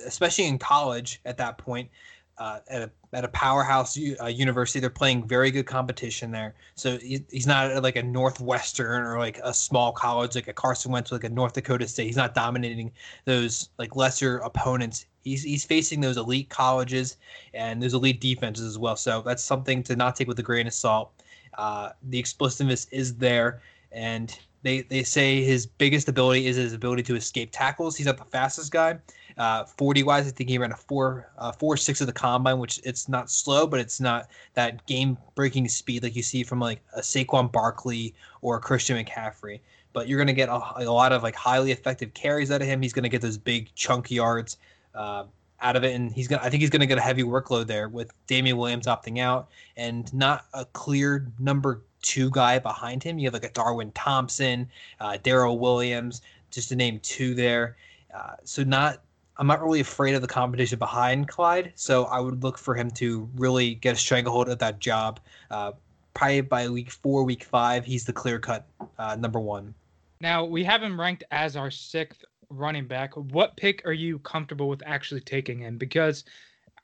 [0.06, 1.90] especially in college at that point,
[2.38, 6.54] uh, at a at a powerhouse uh, university, they're playing very good competition there.
[6.74, 10.92] So he, he's not like a Northwestern or like a small college like a Carson
[10.92, 12.06] Wentz, like a North Dakota State.
[12.06, 12.92] He's not dominating
[13.24, 15.06] those like lesser opponents.
[15.24, 17.16] He's he's facing those elite colleges
[17.54, 18.96] and those elite defenses as well.
[18.96, 21.12] So that's something to not take with a grain of salt.
[21.56, 27.02] Uh, the explosiveness is there, and they they say his biggest ability is his ability
[27.04, 27.96] to escape tackles.
[27.96, 28.98] He's not the fastest guy,
[29.38, 32.58] uh, 40 wise, I think he ran a four uh, four six of the combine,
[32.58, 36.58] which it's not slow, but it's not that game breaking speed like you see from
[36.58, 39.60] like a Saquon Barkley or a Christian McCaffrey.
[39.92, 42.80] But you're gonna get a, a lot of like highly effective carries out of him.
[42.80, 44.56] He's gonna get those big chunk yards.
[44.94, 45.24] Uh,
[45.62, 46.42] out of it, and he's gonna.
[46.42, 50.12] I think he's gonna get a heavy workload there with Damien Williams opting out, and
[50.12, 53.18] not a clear number two guy behind him.
[53.18, 54.68] You have like a Darwin Thompson,
[55.00, 57.76] uh, Darrel Williams, just to name two there.
[58.14, 59.02] Uh, so not
[59.36, 62.90] I'm not really afraid of the competition behind Clyde, so I would look for him
[62.92, 65.20] to really get a stranglehold of that job.
[65.50, 65.72] Uh,
[66.14, 68.66] probably by week four, week five, he's the clear cut
[68.98, 69.74] uh, number one.
[70.20, 73.14] Now we have him ranked as our sixth running back.
[73.14, 75.76] What pick are you comfortable with actually taking him?
[75.76, 76.24] Because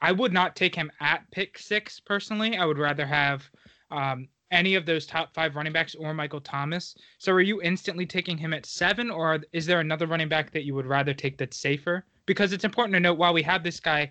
[0.02, 2.58] I would not take him at pick six personally.
[2.58, 3.48] I would rather have
[3.92, 6.94] um, any of those top five running backs or Michael Thomas.
[7.18, 10.64] So are you instantly taking him at seven, or is there another running back that
[10.64, 12.04] you would rather take that's safer?
[12.26, 14.10] because it's important to note while we have this guy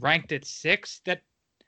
[0.00, 1.22] ranked at six, that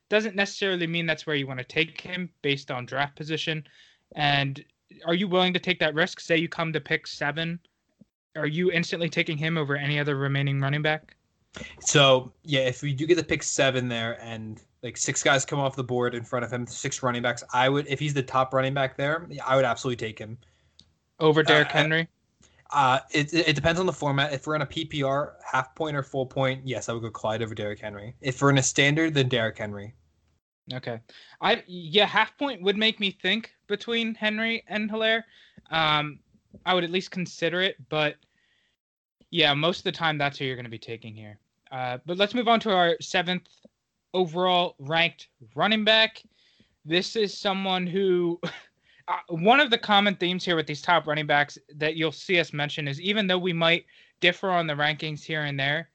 [0.09, 3.67] doesn't necessarily mean that's where you want to take him based on draft position.
[4.15, 4.65] And
[5.05, 6.21] are you willing to take that risk?
[6.21, 7.59] Say you come to pick seven,
[8.37, 11.17] are you instantly taking him over any other remaining running back?
[11.81, 15.59] So yeah, if we do get the pick seven there and like six guys come
[15.59, 18.23] off the board in front of him, six running backs, I would if he's the
[18.23, 20.39] top running back there, I would absolutely take him
[21.21, 22.09] over Derrick uh, Henry.
[22.71, 24.33] Uh, it, it depends on the format.
[24.33, 27.43] If we're in a PPR, half point or full point, yes, I would go Clyde
[27.43, 28.17] over Derrick Henry.
[28.21, 29.95] If we're in a standard, then Derrick Henry.
[30.73, 30.99] Okay,
[31.41, 35.23] I yeah, half point would make me think between Henry and Helaire.
[35.71, 36.19] Um,
[36.65, 38.17] I would at least consider it, but
[39.31, 41.39] yeah, most of the time that's who you're going to be taking here.
[41.75, 43.49] Uh, but let's move on to our seventh
[44.15, 46.23] overall ranked running back.
[46.85, 48.41] This is someone who
[49.09, 52.39] uh, one of the common themes here with these top running backs that you'll see
[52.39, 53.87] us mention is even though we might
[54.21, 55.89] differ on the rankings here and there,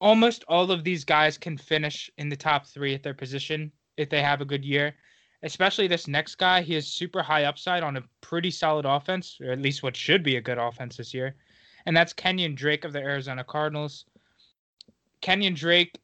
[0.00, 4.08] almost all of these guys can finish in the top three at their position if
[4.08, 4.94] they have a good year.
[5.42, 9.52] Especially this next guy, he is super high upside on a pretty solid offense, or
[9.52, 11.36] at least what should be a good offense this year.
[11.84, 14.06] And that's Kenyon Drake of the Arizona Cardinals.
[15.20, 15.98] Kenyon Drake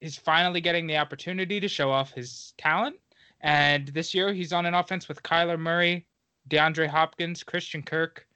[0.00, 2.96] is finally getting the opportunity to show off his talent
[3.40, 6.06] and this year he's on an offense with Kyler Murray,
[6.50, 8.26] DeAndre Hopkins, Christian Kirk.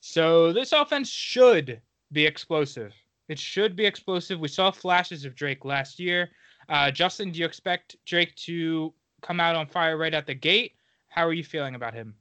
[0.00, 1.80] So this offense should
[2.12, 2.94] be explosive.
[3.28, 4.40] It should be explosive.
[4.40, 6.30] We saw flashes of Drake last year.
[6.68, 10.72] Uh, Justin, do you expect Drake to come out on fire right at the gate?
[11.08, 12.14] How are you feeling about him?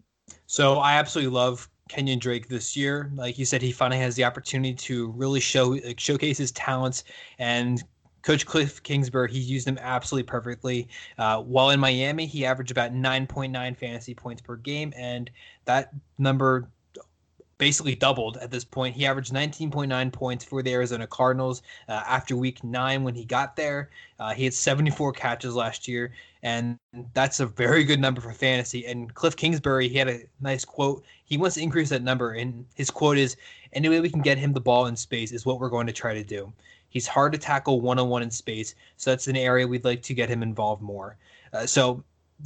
[0.47, 3.11] So I absolutely love Kenyon Drake this year.
[3.15, 7.03] Like you said, he finally has the opportunity to really show like, showcase his talents
[7.39, 7.83] and
[8.21, 10.87] Coach Cliff Kingsbury, he used him absolutely perfectly.
[11.17, 15.31] Uh, while in Miami, he averaged about 9.9 fantasy points per game, and
[15.65, 16.69] that number
[17.59, 18.95] basically doubled at this point.
[18.95, 23.55] He averaged 19.9 points for the Arizona Cardinals uh, after week nine when he got
[23.55, 23.91] there.
[24.17, 26.79] Uh, he had 74 catches last year, and
[27.13, 28.87] that's a very good number for fantasy.
[28.87, 31.03] And Cliff Kingsbury, he had a nice quote.
[31.25, 33.35] He wants to increase that number, and his quote is,
[33.73, 35.93] "Any way we can get him the ball in space is what we're going to
[35.93, 36.51] try to do."
[36.87, 40.01] He's hard to tackle one on one in space, so that's an area we'd like
[40.03, 41.17] to get him involved more.
[41.53, 42.03] Uh, so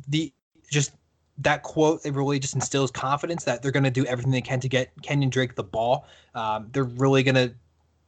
[0.07, 0.33] the
[0.69, 0.91] just
[1.39, 4.59] that quote it really just instills confidence that they're going to do everything they can
[4.59, 6.05] to get Kenyon Drake the ball.
[6.35, 7.53] Um, they're really going to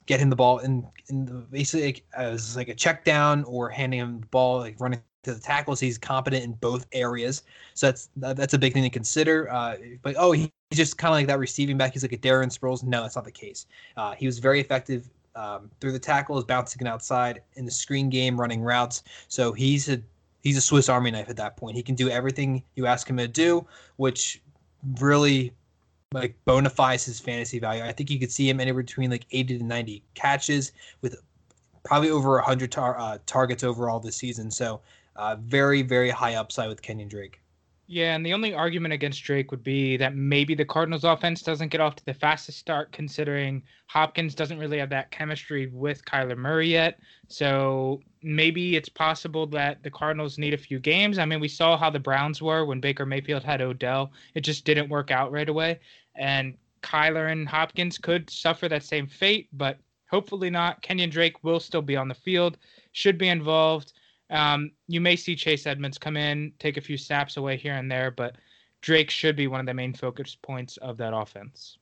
[0.06, 4.00] get him the ball in, in the, basically as like a check down or handing
[4.00, 5.80] him the ball, like running to the tackles.
[5.80, 9.52] He's competent in both areas, so that's that's a big thing to consider.
[9.52, 11.94] Uh, but oh, he, he's just kind of like that receiving back.
[11.94, 12.84] He's like a Darren Sproles.
[12.84, 13.66] No, that's not the case.
[13.98, 18.40] Uh, he was very effective um, through the tackles, bouncing outside in the screen game,
[18.40, 19.04] running routes.
[19.28, 20.00] So he's a
[20.46, 21.76] he's a Swiss Army knife at that point.
[21.76, 24.42] He can do everything you ask him to do, which
[25.00, 25.52] really
[26.14, 27.84] like bona fides his fantasy value.
[27.84, 31.22] I think you could see him anywhere between like 80 to 90 catches with
[31.84, 34.52] probably over 100 tar- uh, targets overall this season.
[34.52, 34.80] So
[35.16, 37.42] uh, very, very high upside with Kenyon Drake.
[37.88, 41.70] Yeah, and the only argument against Drake would be that maybe the Cardinals offense doesn't
[41.70, 46.36] get off to the fastest start considering Hopkins doesn't really have that chemistry with Kyler
[46.36, 47.00] Murray yet.
[47.28, 51.20] So maybe it's possible that the Cardinals need a few games.
[51.20, 54.12] I mean, we saw how the Browns were when Baker Mayfield had Odell.
[54.34, 55.80] It just didn't work out right away.
[56.16, 59.78] And Kyler and Hopkins could suffer that same fate, but
[60.10, 60.82] hopefully not.
[60.82, 62.58] Kenyon Drake will still be on the field,
[62.94, 63.94] should be involved.
[64.30, 67.92] Um, you may see Chase Edmonds come in, take a few snaps away here and
[67.92, 68.36] there, but
[68.82, 71.78] Drake should be one of the main focus points of that offense.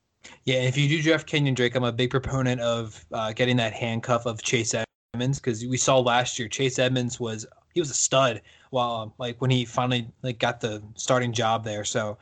[0.45, 3.73] Yeah, if you do draft Kenyon Drake, I'm a big proponent of uh, getting that
[3.73, 4.73] handcuff of Chase
[5.13, 9.13] Edmonds because we saw last year Chase Edmonds was he was a stud while um,
[9.17, 11.83] like when he finally like got the starting job there.
[11.83, 12.17] So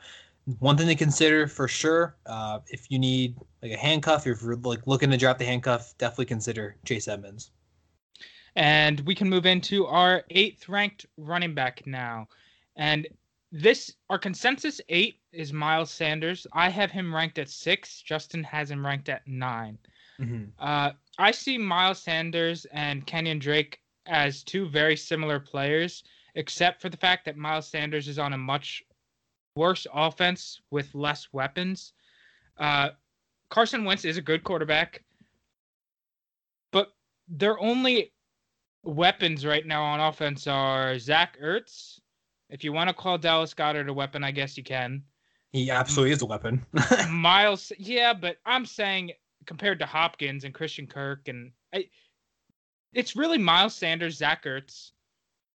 [0.58, 4.56] one thing to consider for sure uh, if you need like a handcuff, if you're
[4.56, 7.50] like looking to draft the handcuff, definitely consider Chase Edmonds.
[8.56, 12.28] And we can move into our eighth ranked running back now.
[12.76, 13.06] And
[13.50, 16.46] this, our consensus eight is Miles Sanders.
[16.52, 18.02] I have him ranked at six.
[18.02, 19.78] Justin has him ranked at 9
[20.20, 20.44] mm-hmm.
[20.58, 26.88] uh, I see Miles Sanders and Kenyon Drake as two very similar players, except for
[26.88, 28.82] the fact that Miles Sanders is on a much
[29.54, 31.92] worse offense with less weapons.
[32.58, 32.90] Uh,
[33.50, 35.04] Carson Wentz is a good quarterback,
[36.70, 36.94] but
[37.28, 38.11] they're only
[38.84, 42.00] weapons right now on offense are Zach Ertz.
[42.50, 45.02] If you want to call Dallas Goedert a weapon, I guess you can.
[45.52, 46.64] He absolutely is a weapon.
[47.10, 49.12] Miles, yeah, but I'm saying
[49.46, 51.88] compared to Hopkins and Christian Kirk, and I,
[52.92, 54.92] it's really Miles Sanders, Zach Ertz,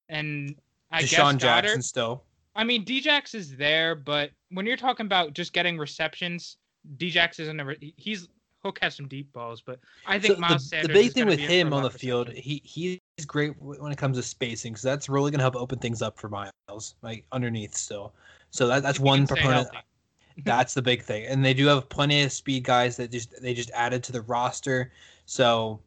[0.10, 0.56] and
[0.92, 2.24] I DeSean guess Jackson still.
[2.56, 6.58] I mean, Djax is there, but when you're talking about just getting receptions,
[6.98, 7.76] Djax isn't a.
[7.98, 8.28] He's
[8.68, 10.88] Hook has some deep balls, but I think so Miles the, Sanders.
[10.88, 14.24] The big thing with him on the field, he he's great when it comes to
[14.24, 18.14] spacing, because that's really going to help open things up for Miles, like underneath still.
[18.52, 19.70] So that, that's one proponent.
[20.44, 23.54] that's the big thing, and they do have plenty of speed guys that just they
[23.54, 24.92] just added to the roster.
[25.26, 25.80] So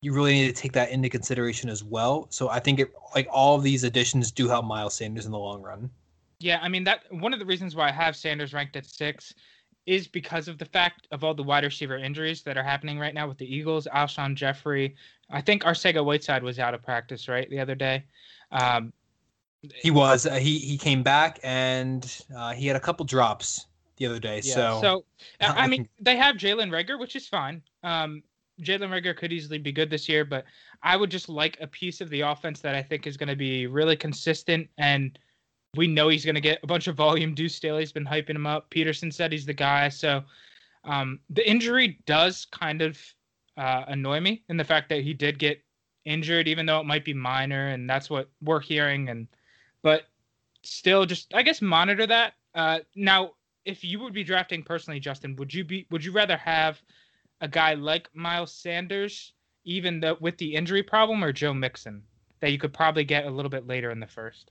[0.00, 2.26] you really need to take that into consideration as well.
[2.30, 5.38] So I think it like all of these additions do help Miles Sanders in the
[5.38, 5.88] long run.
[6.40, 9.32] Yeah, I mean that one of the reasons why I have Sanders ranked at six
[9.86, 13.14] is because of the fact of all the wide receiver injuries that are happening right
[13.14, 13.86] now with the Eagles.
[13.94, 14.96] Alshon Jeffery.
[15.30, 18.04] I think Arcega-Whiteside was out of practice right the other day.
[18.50, 18.92] Um,
[19.74, 20.26] he was.
[20.26, 24.40] Uh, he he came back and uh, he had a couple drops the other day.
[24.44, 25.04] Yeah, so so
[25.40, 27.62] I mean they have Jalen Reagor, which is fine.
[27.82, 28.22] Um,
[28.60, 30.44] Jalen Reagor could easily be good this year, but
[30.82, 33.36] I would just like a piece of the offense that I think is going to
[33.36, 35.18] be really consistent and
[35.76, 37.34] we know he's going to get a bunch of volume.
[37.34, 38.70] Deuce Staley's been hyping him up.
[38.70, 39.88] Pederson said he's the guy.
[39.88, 40.22] So
[40.84, 42.98] um, the injury does kind of
[43.56, 45.62] uh, annoy me in the fact that he did get
[46.04, 49.08] injured, even though it might be minor, and that's what we're hearing.
[49.08, 49.26] And
[49.82, 50.04] but
[50.62, 52.34] still, just I guess monitor that.
[52.54, 53.32] Uh, now,
[53.64, 56.80] if you would be drafting personally, Justin, would you be would you rather have
[57.40, 59.32] a guy like Miles Sanders,
[59.64, 62.02] even though with the injury problem, or Joe Mixon
[62.40, 64.50] that you could probably get a little bit later in the first?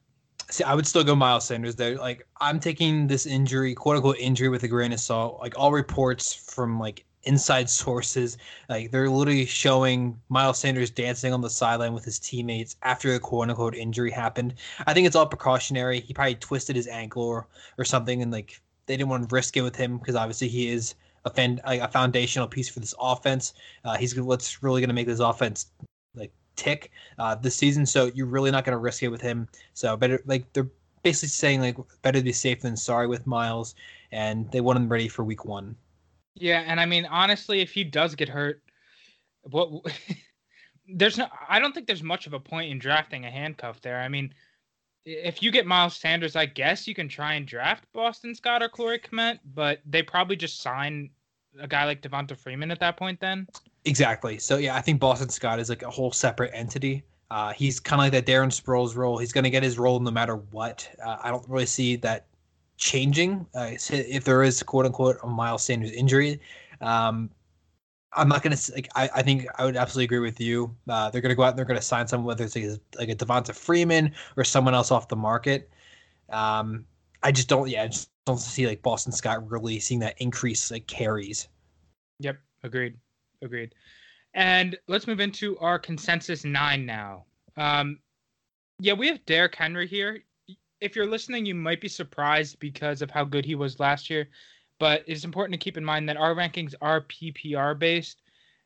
[0.50, 1.98] See, I would still go Miles Sanders there.
[1.98, 5.40] Like, I'm taking this injury, quote unquote injury, with a grain of salt.
[5.42, 8.38] Like, all reports from like inside sources,
[8.70, 13.20] like they're literally showing Miles Sanders dancing on the sideline with his teammates after the
[13.20, 14.56] quote unquote injury happened.
[14.88, 16.00] I think it's all precautionary.
[16.00, 19.58] He probably twisted his ankle or, or something and like they didn't want to risk
[19.58, 20.96] it with him because obviously he is
[21.26, 23.54] a fan, a foundational piece for this offense.
[23.84, 25.68] Uh, he's what's really going to make this offense
[26.16, 27.86] like tick uh, this season.
[27.86, 29.48] So you're really not going to risk it with him.
[29.74, 30.70] So better like they're
[31.04, 33.76] basically saying like better to be safe than sorry with Miles,
[34.12, 35.76] and they want him ready for week one.
[36.36, 38.62] Yeah, and I mean honestly, if he does get hurt,
[39.44, 39.70] what
[40.88, 44.02] there's no I don't think there's much of a point in drafting a handcuff there.
[44.02, 44.34] I mean,
[45.06, 48.70] if you get Miles Sanders, I guess you can try and draft Boston Scott or
[48.70, 51.10] Corey Clement, but they probably just sign
[51.60, 53.48] a guy like Devonta Freeman at that point then.
[53.86, 54.40] Exactly.
[54.40, 57.04] So yeah, I think Boston Scott is like a whole separate entity.
[57.32, 59.18] Uh, he's kind of like that Darren Sproles role.
[59.18, 60.90] He's going to get his role no matter what.
[61.04, 62.28] Uh, I don't really see that
[62.78, 66.40] changing uh, if there is quote unquote a Miles Sanders injury.
[66.82, 67.30] Um,
[68.14, 68.88] I'm not gonna like.
[68.96, 70.74] I, I think I would absolutely agree with you.
[70.88, 73.10] Uh, they're gonna go out and they're gonna sign someone, whether it's like a, like
[73.10, 75.70] a Devonta Freeman or someone else off the market.
[76.30, 76.86] Um,
[77.24, 77.70] I just don't.
[77.70, 81.50] Yeah, I just don't see like Boston Scott really seeing that increase like carries.
[82.20, 82.96] Yep, agreed,
[83.46, 83.74] agreed.
[84.34, 87.26] And let's move into our consensus nine now.
[87.56, 88.00] Um,
[88.80, 90.24] yeah, we have Derrick Henry here.
[90.82, 94.28] If you're listening, you might be surprised because of how good he was last year
[94.80, 98.22] but it's important to keep in mind that our rankings are PPR based.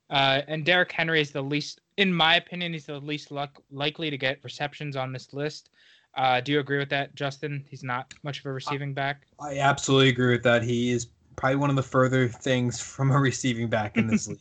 [0.09, 4.09] Uh, and Derrick Henry is the least, in my opinion, he's the least luck, likely
[4.09, 5.69] to get receptions on this list.
[6.17, 7.63] Uh, do you agree with that, Justin?
[7.69, 9.27] He's not much of a receiving back.
[9.39, 10.63] I absolutely agree with that.
[10.63, 14.39] He is probably one of the further things from a receiving back in this league.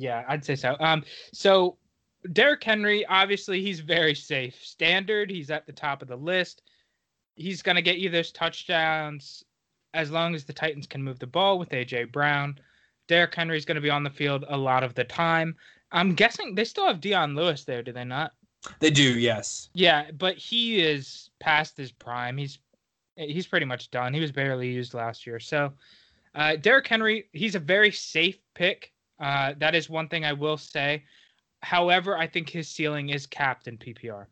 [0.00, 0.76] Yeah, I'd say so.
[0.80, 1.76] Um, so
[2.32, 4.56] Derrick Henry, obviously, he's very safe.
[4.64, 6.62] Standard, he's at the top of the list.
[7.34, 9.44] He's going to get you those touchdowns
[9.92, 12.58] as long as the Titans can move the ball with AJ Brown.
[13.08, 15.54] Derrick Henry's going to be on the field a lot of the time.
[15.92, 18.32] I'm guessing they still have Dion Lewis there, do they not?
[18.78, 19.68] They do, yes.
[19.74, 22.38] Yeah, but he is past his prime.
[22.38, 22.58] He's
[23.16, 24.14] he's pretty much done.
[24.14, 25.40] He was barely used last year.
[25.40, 25.72] So,
[26.34, 28.92] uh, Derrick Henry, he's a very safe pick.
[29.20, 31.04] Uh, that is one thing I will say.
[31.62, 34.26] However, I think his ceiling is capped in PPR.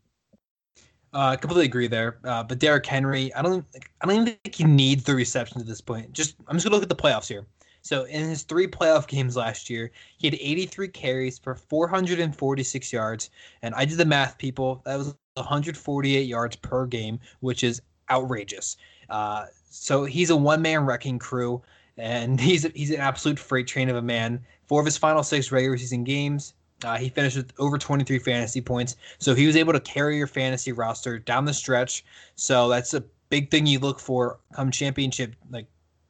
[1.15, 2.19] Uh, I completely agree there.
[2.25, 3.65] Uh, but Derrick Henry, I don't,
[4.01, 6.13] I don't even think he needs the reception at this point.
[6.13, 7.47] Just, I'm just gonna look at the playoffs here.
[7.83, 13.31] So in his three playoff games last year, he had 83 carries for 446 yards,
[13.63, 14.83] and I did the math, people.
[14.85, 18.77] That was 148 yards per game, which is outrageous.
[19.09, 21.63] Uh, so he's a one-man wrecking crew,
[21.99, 24.45] and he's he's an absolute freight train of a man.
[24.67, 28.61] Four of his final six regular season games, uh, he finished with over 23 fantasy
[28.61, 32.05] points, so he was able to carry your fantasy roster down the stretch.
[32.37, 35.67] So that's a big thing you look for come championship, like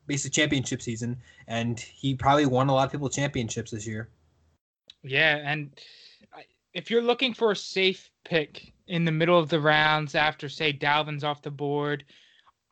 [0.07, 1.17] basically championship season.
[1.47, 4.09] And he probably won a lot of people championships this year.
[5.03, 5.71] Yeah, and
[6.75, 10.73] if you're looking for a safe pick in the middle of the rounds after, say,
[10.73, 12.05] Dalvin's off the board,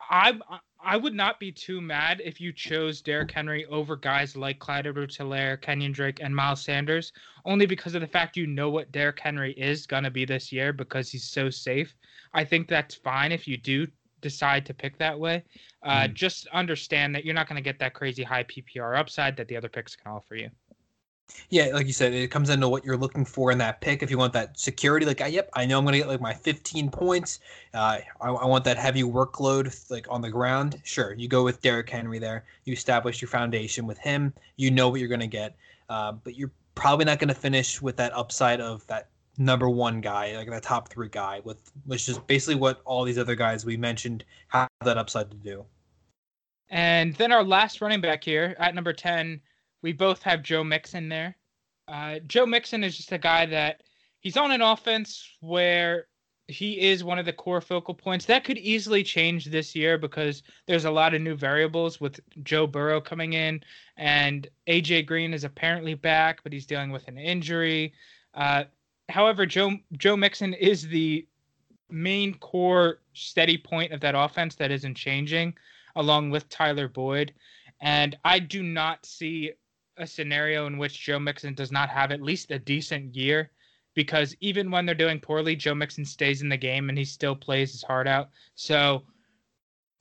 [0.09, 0.39] I
[0.87, 4.87] I would not be too mad if you chose Derrick Henry over guys like Clyde
[4.87, 7.11] Edwards-Helaire, Kenyon Drake, and Miles Sanders,
[7.43, 10.71] only because of the fact you know what Derrick Henry is gonna be this year
[10.71, 11.93] because he's so safe.
[12.33, 13.85] I think that's fine if you do
[14.21, 15.43] decide to pick that way.
[15.83, 16.13] Uh, mm.
[16.13, 19.69] Just understand that you're not gonna get that crazy high PPR upside that the other
[19.69, 20.49] picks can offer you.
[21.49, 24.03] Yeah, like you said, it comes into what you're looking for in that pick.
[24.03, 26.33] If you want that security, like, yep, I know I'm going to get like my
[26.33, 27.39] 15 points.
[27.73, 30.79] Uh, I, I, want that heavy workload, like on the ground.
[30.83, 32.45] Sure, you go with Derrick Henry there.
[32.65, 34.33] You establish your foundation with him.
[34.57, 35.55] You know what you're going to get,
[35.89, 40.01] uh, but you're probably not going to finish with that upside of that number one
[40.01, 43.65] guy, like that top three guy, with which is basically what all these other guys
[43.65, 45.65] we mentioned have that upside to do.
[46.69, 49.39] And then our last running back here at number 10
[49.81, 51.37] we both have Joe Mixon there.
[51.87, 53.81] Uh, Joe Mixon is just a guy that
[54.19, 56.07] he's on an offense where
[56.47, 58.25] he is one of the core focal points.
[58.25, 62.67] That could easily change this year because there's a lot of new variables with Joe
[62.67, 63.61] Burrow coming in,
[63.97, 67.93] and AJ Green is apparently back, but he's dealing with an injury.
[68.33, 68.63] Uh,
[69.09, 71.27] however, Joe Joe Mixon is the
[71.89, 75.53] main core steady point of that offense that isn't changing,
[75.95, 77.33] along with Tyler Boyd.
[77.81, 79.51] And I do not see
[79.97, 83.51] a scenario in which Joe Mixon does not have at least a decent year
[83.95, 87.35] because even when they're doing poorly, Joe Mixon stays in the game and he still
[87.35, 88.29] plays his heart out.
[88.53, 89.03] So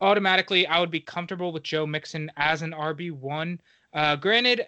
[0.01, 3.61] automatically, I would be comfortable with Joe Mixon as an RB one.
[3.95, 4.66] Uh, granted,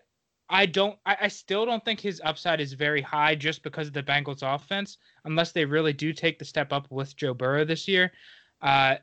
[0.49, 0.99] I don't.
[1.05, 4.43] I, I, still don't think his upside is very high just because of the Bengals'
[4.43, 4.97] offense,
[5.27, 8.13] unless they really do take the step up with Joe Burrow this year.
[8.63, 8.97] Uh,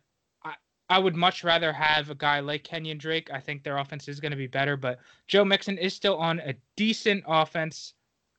[0.89, 3.29] I would much rather have a guy like Kenyon Drake.
[3.31, 6.39] I think their offense is going to be better, but Joe Mixon is still on
[6.39, 7.93] a decent offense,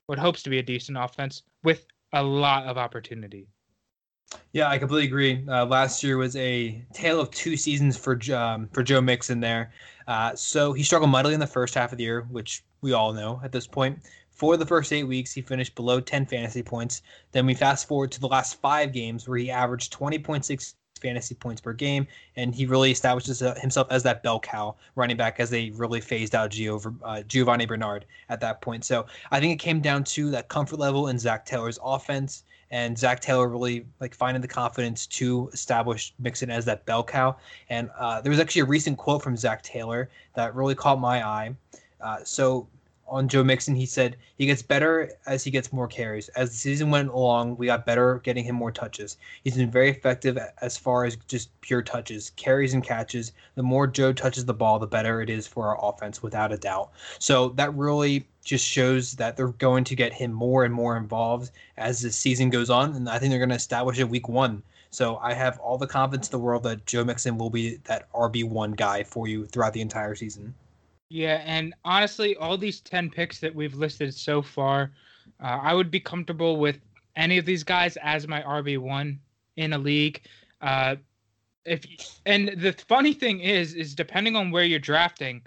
[0.06, 3.48] what hopes to be a decent offense with a lot of opportunity.
[4.52, 5.44] Yeah, I completely agree.
[5.48, 9.72] Uh, last year was a tale of two seasons for um, for Joe Mixon there.
[10.06, 13.12] Uh, so he struggled mightily in the first half of the year, which we all
[13.12, 13.98] know at this point.
[14.30, 17.02] For the first eight weeks, he finished below 10 fantasy points.
[17.32, 21.60] Then we fast forward to the last five games where he averaged 20.6 fantasy points
[21.60, 25.70] per game, and he really establishes himself as that bell cow running back as they
[25.70, 28.84] really phased out Gio, uh, Giovani Bernard at that point.
[28.84, 32.98] So I think it came down to that comfort level in Zac Taylor's offense and
[32.98, 37.36] Zac Taylor really like finding the confidence to establish Mixon as that bell cow.
[37.70, 41.24] And uh, there was actually a recent quote from Zac Taylor that really caught my
[41.24, 41.54] eye.
[42.00, 42.66] Uh, so
[43.08, 46.28] on Joe Mixon, he said he gets better as he gets more carries.
[46.30, 49.16] As the season went along, we got better getting him more touches.
[49.44, 53.32] He's been very effective as far as just pure touches, carries and catches.
[53.54, 56.56] The more Joe touches the ball, the better it is for our offense, without a
[56.56, 56.90] doubt.
[57.18, 61.50] So that really just shows that they're going to get him more and more involved
[61.76, 64.62] as the season goes on, and I think they're going to establish it week one.
[64.90, 68.10] So I have all the confidence in the world that Joe Mixon will be that
[68.12, 70.54] RB one guy for you throughout the entire season.
[71.08, 74.90] Yeah, and honestly, all these 10 picks that we've listed so far,
[75.40, 76.80] uh, I would be comfortable with
[77.14, 79.18] any of these guys as my RB1
[79.56, 80.22] in a league.
[80.60, 80.96] Uh,
[81.64, 81.84] if
[82.26, 85.42] and the funny thing is is depending on where you're drafting,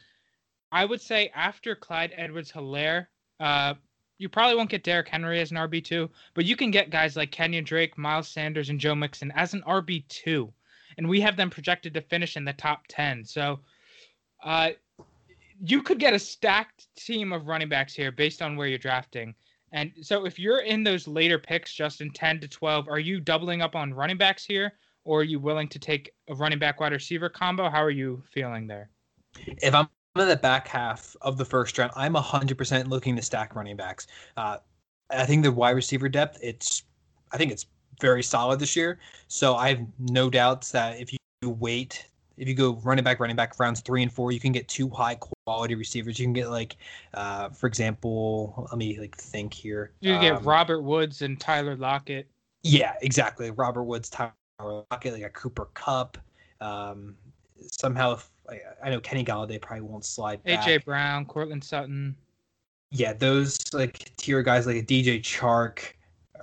[0.71, 3.07] I would say after Clyde Edwards-Helaire,
[3.39, 3.75] uh,
[4.17, 7.31] you probably won't get Derrick Henry as an RB2, but you can get guys like
[7.31, 10.51] Kenyon Drake, Miles Sanders, and Joe Mixon as an RB2.
[10.97, 13.23] And we have them projected to finish in the top 10.
[13.23, 13.61] So
[14.43, 14.71] uh,
[15.61, 19.33] you could get a stacked team of running backs here based on where you're drafting.
[19.71, 23.61] And so if you're in those later picks, Justin, 10 to 12, are you doubling
[23.61, 24.73] up on running backs here?
[25.05, 27.69] Or are you willing to take a running back wide receiver combo?
[27.69, 28.89] How are you feeling there?
[29.37, 29.87] If I'm
[30.17, 34.07] in the back half of the first round, I'm 100% looking to stack running backs.
[34.37, 34.57] Uh,
[35.09, 36.83] I think the wide receiver depth, it's,
[37.31, 37.65] I think it's
[38.01, 38.99] very solid this year.
[39.27, 42.05] So I have no doubts that if you wait
[42.39, 44.89] if you go running back, running back rounds three and four, you can get two
[44.89, 45.15] high
[45.45, 46.17] quality receivers.
[46.17, 46.77] You can get like,
[47.13, 49.91] uh, for example, let me like think here.
[49.99, 52.27] You um, get Robert Woods and Tyler Lockett.
[52.63, 53.51] Yeah, exactly.
[53.51, 54.31] Robert Woods, Tyler
[54.61, 56.17] Lockett, like a Cooper Kupp.
[56.61, 57.15] Um,
[57.57, 60.41] somehow, if, I, I know Kenny Golladay probably won't slide.
[60.45, 62.15] AJ Brown, Courtland Sutton.
[62.91, 65.81] Yeah, those like tier guys like a DJ Chark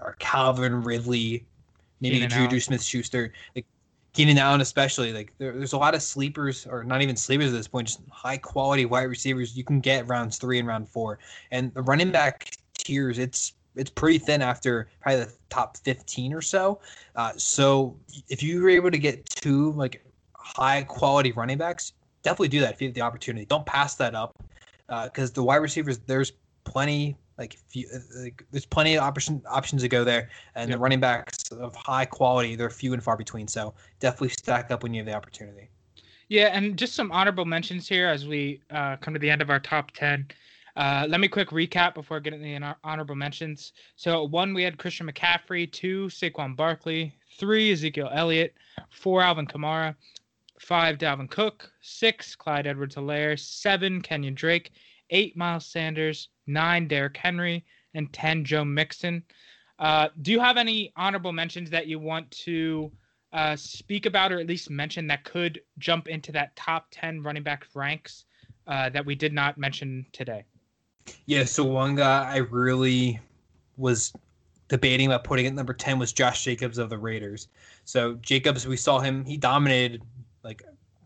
[0.01, 1.47] or Calvin Ridley,
[2.01, 3.33] maybe Juju Smith Schuster.
[3.55, 3.65] Like
[4.17, 7.53] Keenan Allen, especially, like there, there's a lot of sleepers, or not even sleepers at
[7.53, 11.19] this point, just high quality wide receivers you can get rounds three and round four.
[11.51, 16.41] And the running back tiers, it's it's pretty thin after probably the top 15 or
[16.41, 16.81] so.
[17.14, 17.95] Uh, so
[18.31, 20.03] if you were able to get two like
[20.35, 21.93] high quality running backs,
[22.23, 23.45] definitely do that if you have the opportunity.
[23.45, 24.35] Don't pass that up
[24.89, 26.33] because uh, the wide receivers, there's
[26.64, 27.89] plenty like, few,
[28.22, 30.76] like there's plenty of option, options to go there, and yep.
[30.76, 33.47] the running backs of high quality they're few and far between.
[33.49, 35.68] So definitely stack up when you have the opportunity.
[36.28, 39.51] Yeah, and just some honorable mentions here as we uh, come to the end of
[39.51, 40.26] our top ten.
[40.76, 43.72] Uh, let me quick recap before getting the honorable mentions.
[43.97, 45.70] So one, we had Christian McCaffrey.
[45.72, 47.14] Two, Saquon Barkley.
[47.39, 48.55] Three, Ezekiel Elliott.
[48.91, 49.95] Four, Alvin Kamara.
[50.59, 51.70] Five, Dalvin Cook.
[51.80, 53.39] Six, Clyde Edwards-Helaire.
[53.39, 54.72] Seven, Kenyon Drake.
[55.09, 59.23] Eight, Miles Sanders nine Derrick Henry, and 10 Joe Mixon.
[59.79, 62.91] Uh, do you have any honorable mentions that you want to
[63.33, 67.43] uh, speak about or at least mention that could jump into that top 10 running
[67.43, 68.25] back ranks
[68.67, 70.45] uh, that we did not mention today?
[71.27, 73.21] Yeah, so one guy I really
[73.77, 74.13] was
[74.69, 77.49] debating about putting at number 10 was Josh Jacobs of the Raiders.
[77.85, 80.03] So Jacobs, we saw him, he dominated
[80.43, 80.63] like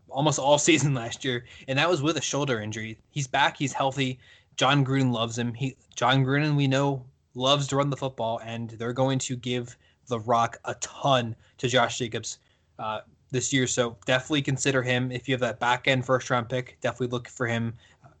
[0.09, 2.97] almost all season last year, and that was with a shoulder injury.
[3.09, 4.19] He's back, he's healthy.
[4.57, 5.53] Jon Gruden loves him.
[5.53, 9.77] He Jon Gruden, we know, loves to run the football, and they're going to give
[10.07, 12.39] the rock a ton to Josh Jacobs
[12.79, 13.67] uh, this year.
[13.67, 16.77] So definitely consider him if you have that back end first round pick.
[16.81, 17.73] Definitely look for him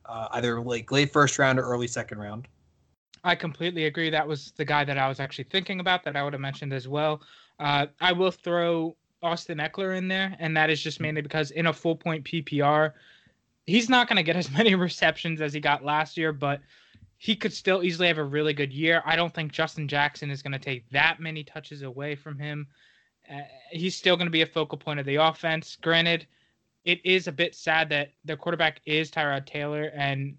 [0.05, 2.47] uh, either like late first round or early second round.
[3.23, 4.09] I completely agree.
[4.09, 6.73] That was the guy that I was actually thinking about that I would have mentioned
[6.73, 7.21] as well.
[7.59, 11.67] Uh, I will throw Austin Ekeler in there, and that is just mainly because in
[11.67, 12.93] a full point PPR,
[13.65, 16.61] he's not going to get as many receptions as he got last year, but
[17.17, 19.03] he could still easily have a really good year.
[19.05, 22.67] I don't think Justin Jackson is going to take that many touches away from him.
[23.31, 25.77] Uh, he's still going to be a focal point of the offense.
[25.79, 26.25] Granted,
[26.83, 30.35] it is a bit sad that the quarterback is Tyrod Taylor and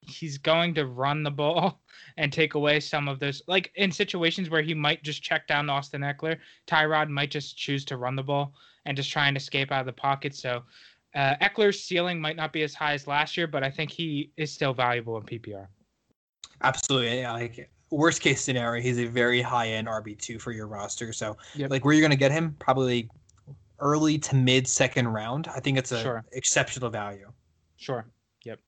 [0.00, 1.80] he's going to run the ball
[2.16, 5.70] and take away some of those like in situations where he might just check down
[5.70, 8.52] Austin Ekeler, Tyrod might just choose to run the ball
[8.84, 10.34] and just try and escape out of the pocket.
[10.34, 10.62] So
[11.14, 14.30] uh, Ekeler's ceiling might not be as high as last year, but I think he
[14.36, 15.66] is still valuable in PPR.
[16.62, 17.22] Absolutely.
[17.24, 21.12] Like worst case scenario, he's a very high end RB two for your roster.
[21.12, 21.70] So Yep.
[21.70, 23.10] like where you're gonna get him, probably
[23.78, 25.48] early to mid second round.
[25.48, 26.24] I think it's a Sure.
[26.32, 27.30] exceptional value.
[27.76, 28.06] Sure.
[28.44, 28.60] Yep.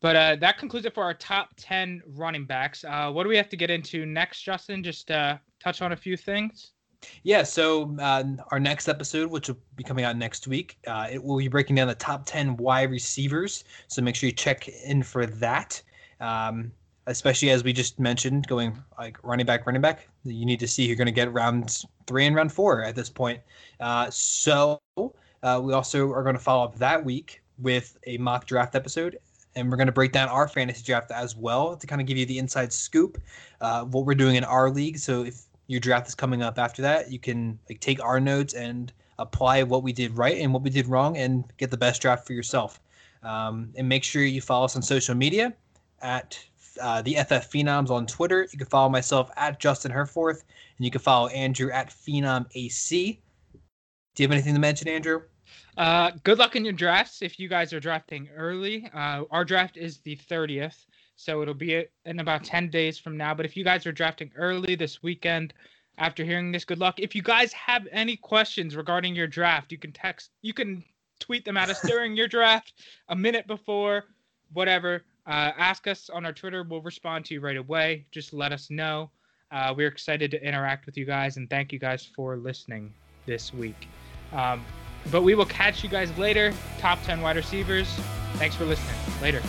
[0.00, 2.84] But uh, that concludes it for our top 10 running backs.
[2.84, 4.82] Uh, what do we have to get into next, Justin?
[4.82, 6.72] Just uh, touch on a few things.
[7.22, 11.22] Yeah, so uh, our next episode, which will be coming out next week, uh, it
[11.22, 13.64] will be breaking down the top 10 wide receivers.
[13.88, 15.82] So make sure you check in for that.
[16.20, 16.72] Um,
[17.06, 20.84] especially as we just mentioned, going like running back, running back, you need to see
[20.86, 23.40] you're going to get round three and round four at this point.
[23.80, 28.46] Uh, so uh, we also are going to follow up that week with a mock
[28.46, 29.18] draft episode.
[29.54, 32.18] And we're going to break down our fantasy draft as well to kind of give
[32.18, 33.18] you the inside scoop,
[33.62, 34.98] uh, what we're doing in our league.
[34.98, 38.54] So if your draft is coming up after that, you can like take our notes
[38.54, 42.02] and apply what we did right and what we did wrong and get the best
[42.02, 42.80] draft for yourself.
[43.22, 45.54] Um, and make sure you follow us on social media
[46.02, 46.38] at
[46.80, 48.46] uh, the FF Phenoms on Twitter.
[48.52, 50.44] You can follow myself at Justin Herforth,
[50.76, 53.20] and you can follow Andrew at Phenom AC.
[54.14, 55.22] Do you have anything to mention, Andrew?
[55.76, 58.88] Uh, good luck in your drafts if you guys are drafting early.
[58.94, 60.86] Uh, our draft is the 30th,
[61.16, 63.34] so it'll be in about 10 days from now.
[63.34, 65.54] But if you guys are drafting early this weekend,
[65.98, 66.98] after hearing this, good luck.
[66.98, 70.84] If you guys have any questions regarding your draft, you can text, you can
[71.20, 72.74] tweet them at us during your draft,
[73.08, 74.04] a minute before,
[74.52, 75.02] whatever.
[75.26, 76.62] Uh, ask us on our Twitter.
[76.62, 78.06] We'll respond to you right away.
[78.12, 79.10] Just let us know.
[79.50, 82.92] Uh, we're excited to interact with you guys and thank you guys for listening
[83.26, 83.88] this week.
[84.32, 84.64] Um,
[85.10, 86.52] but we will catch you guys later.
[86.78, 87.88] Top 10 wide receivers.
[88.34, 88.96] Thanks for listening.
[89.22, 89.40] Later.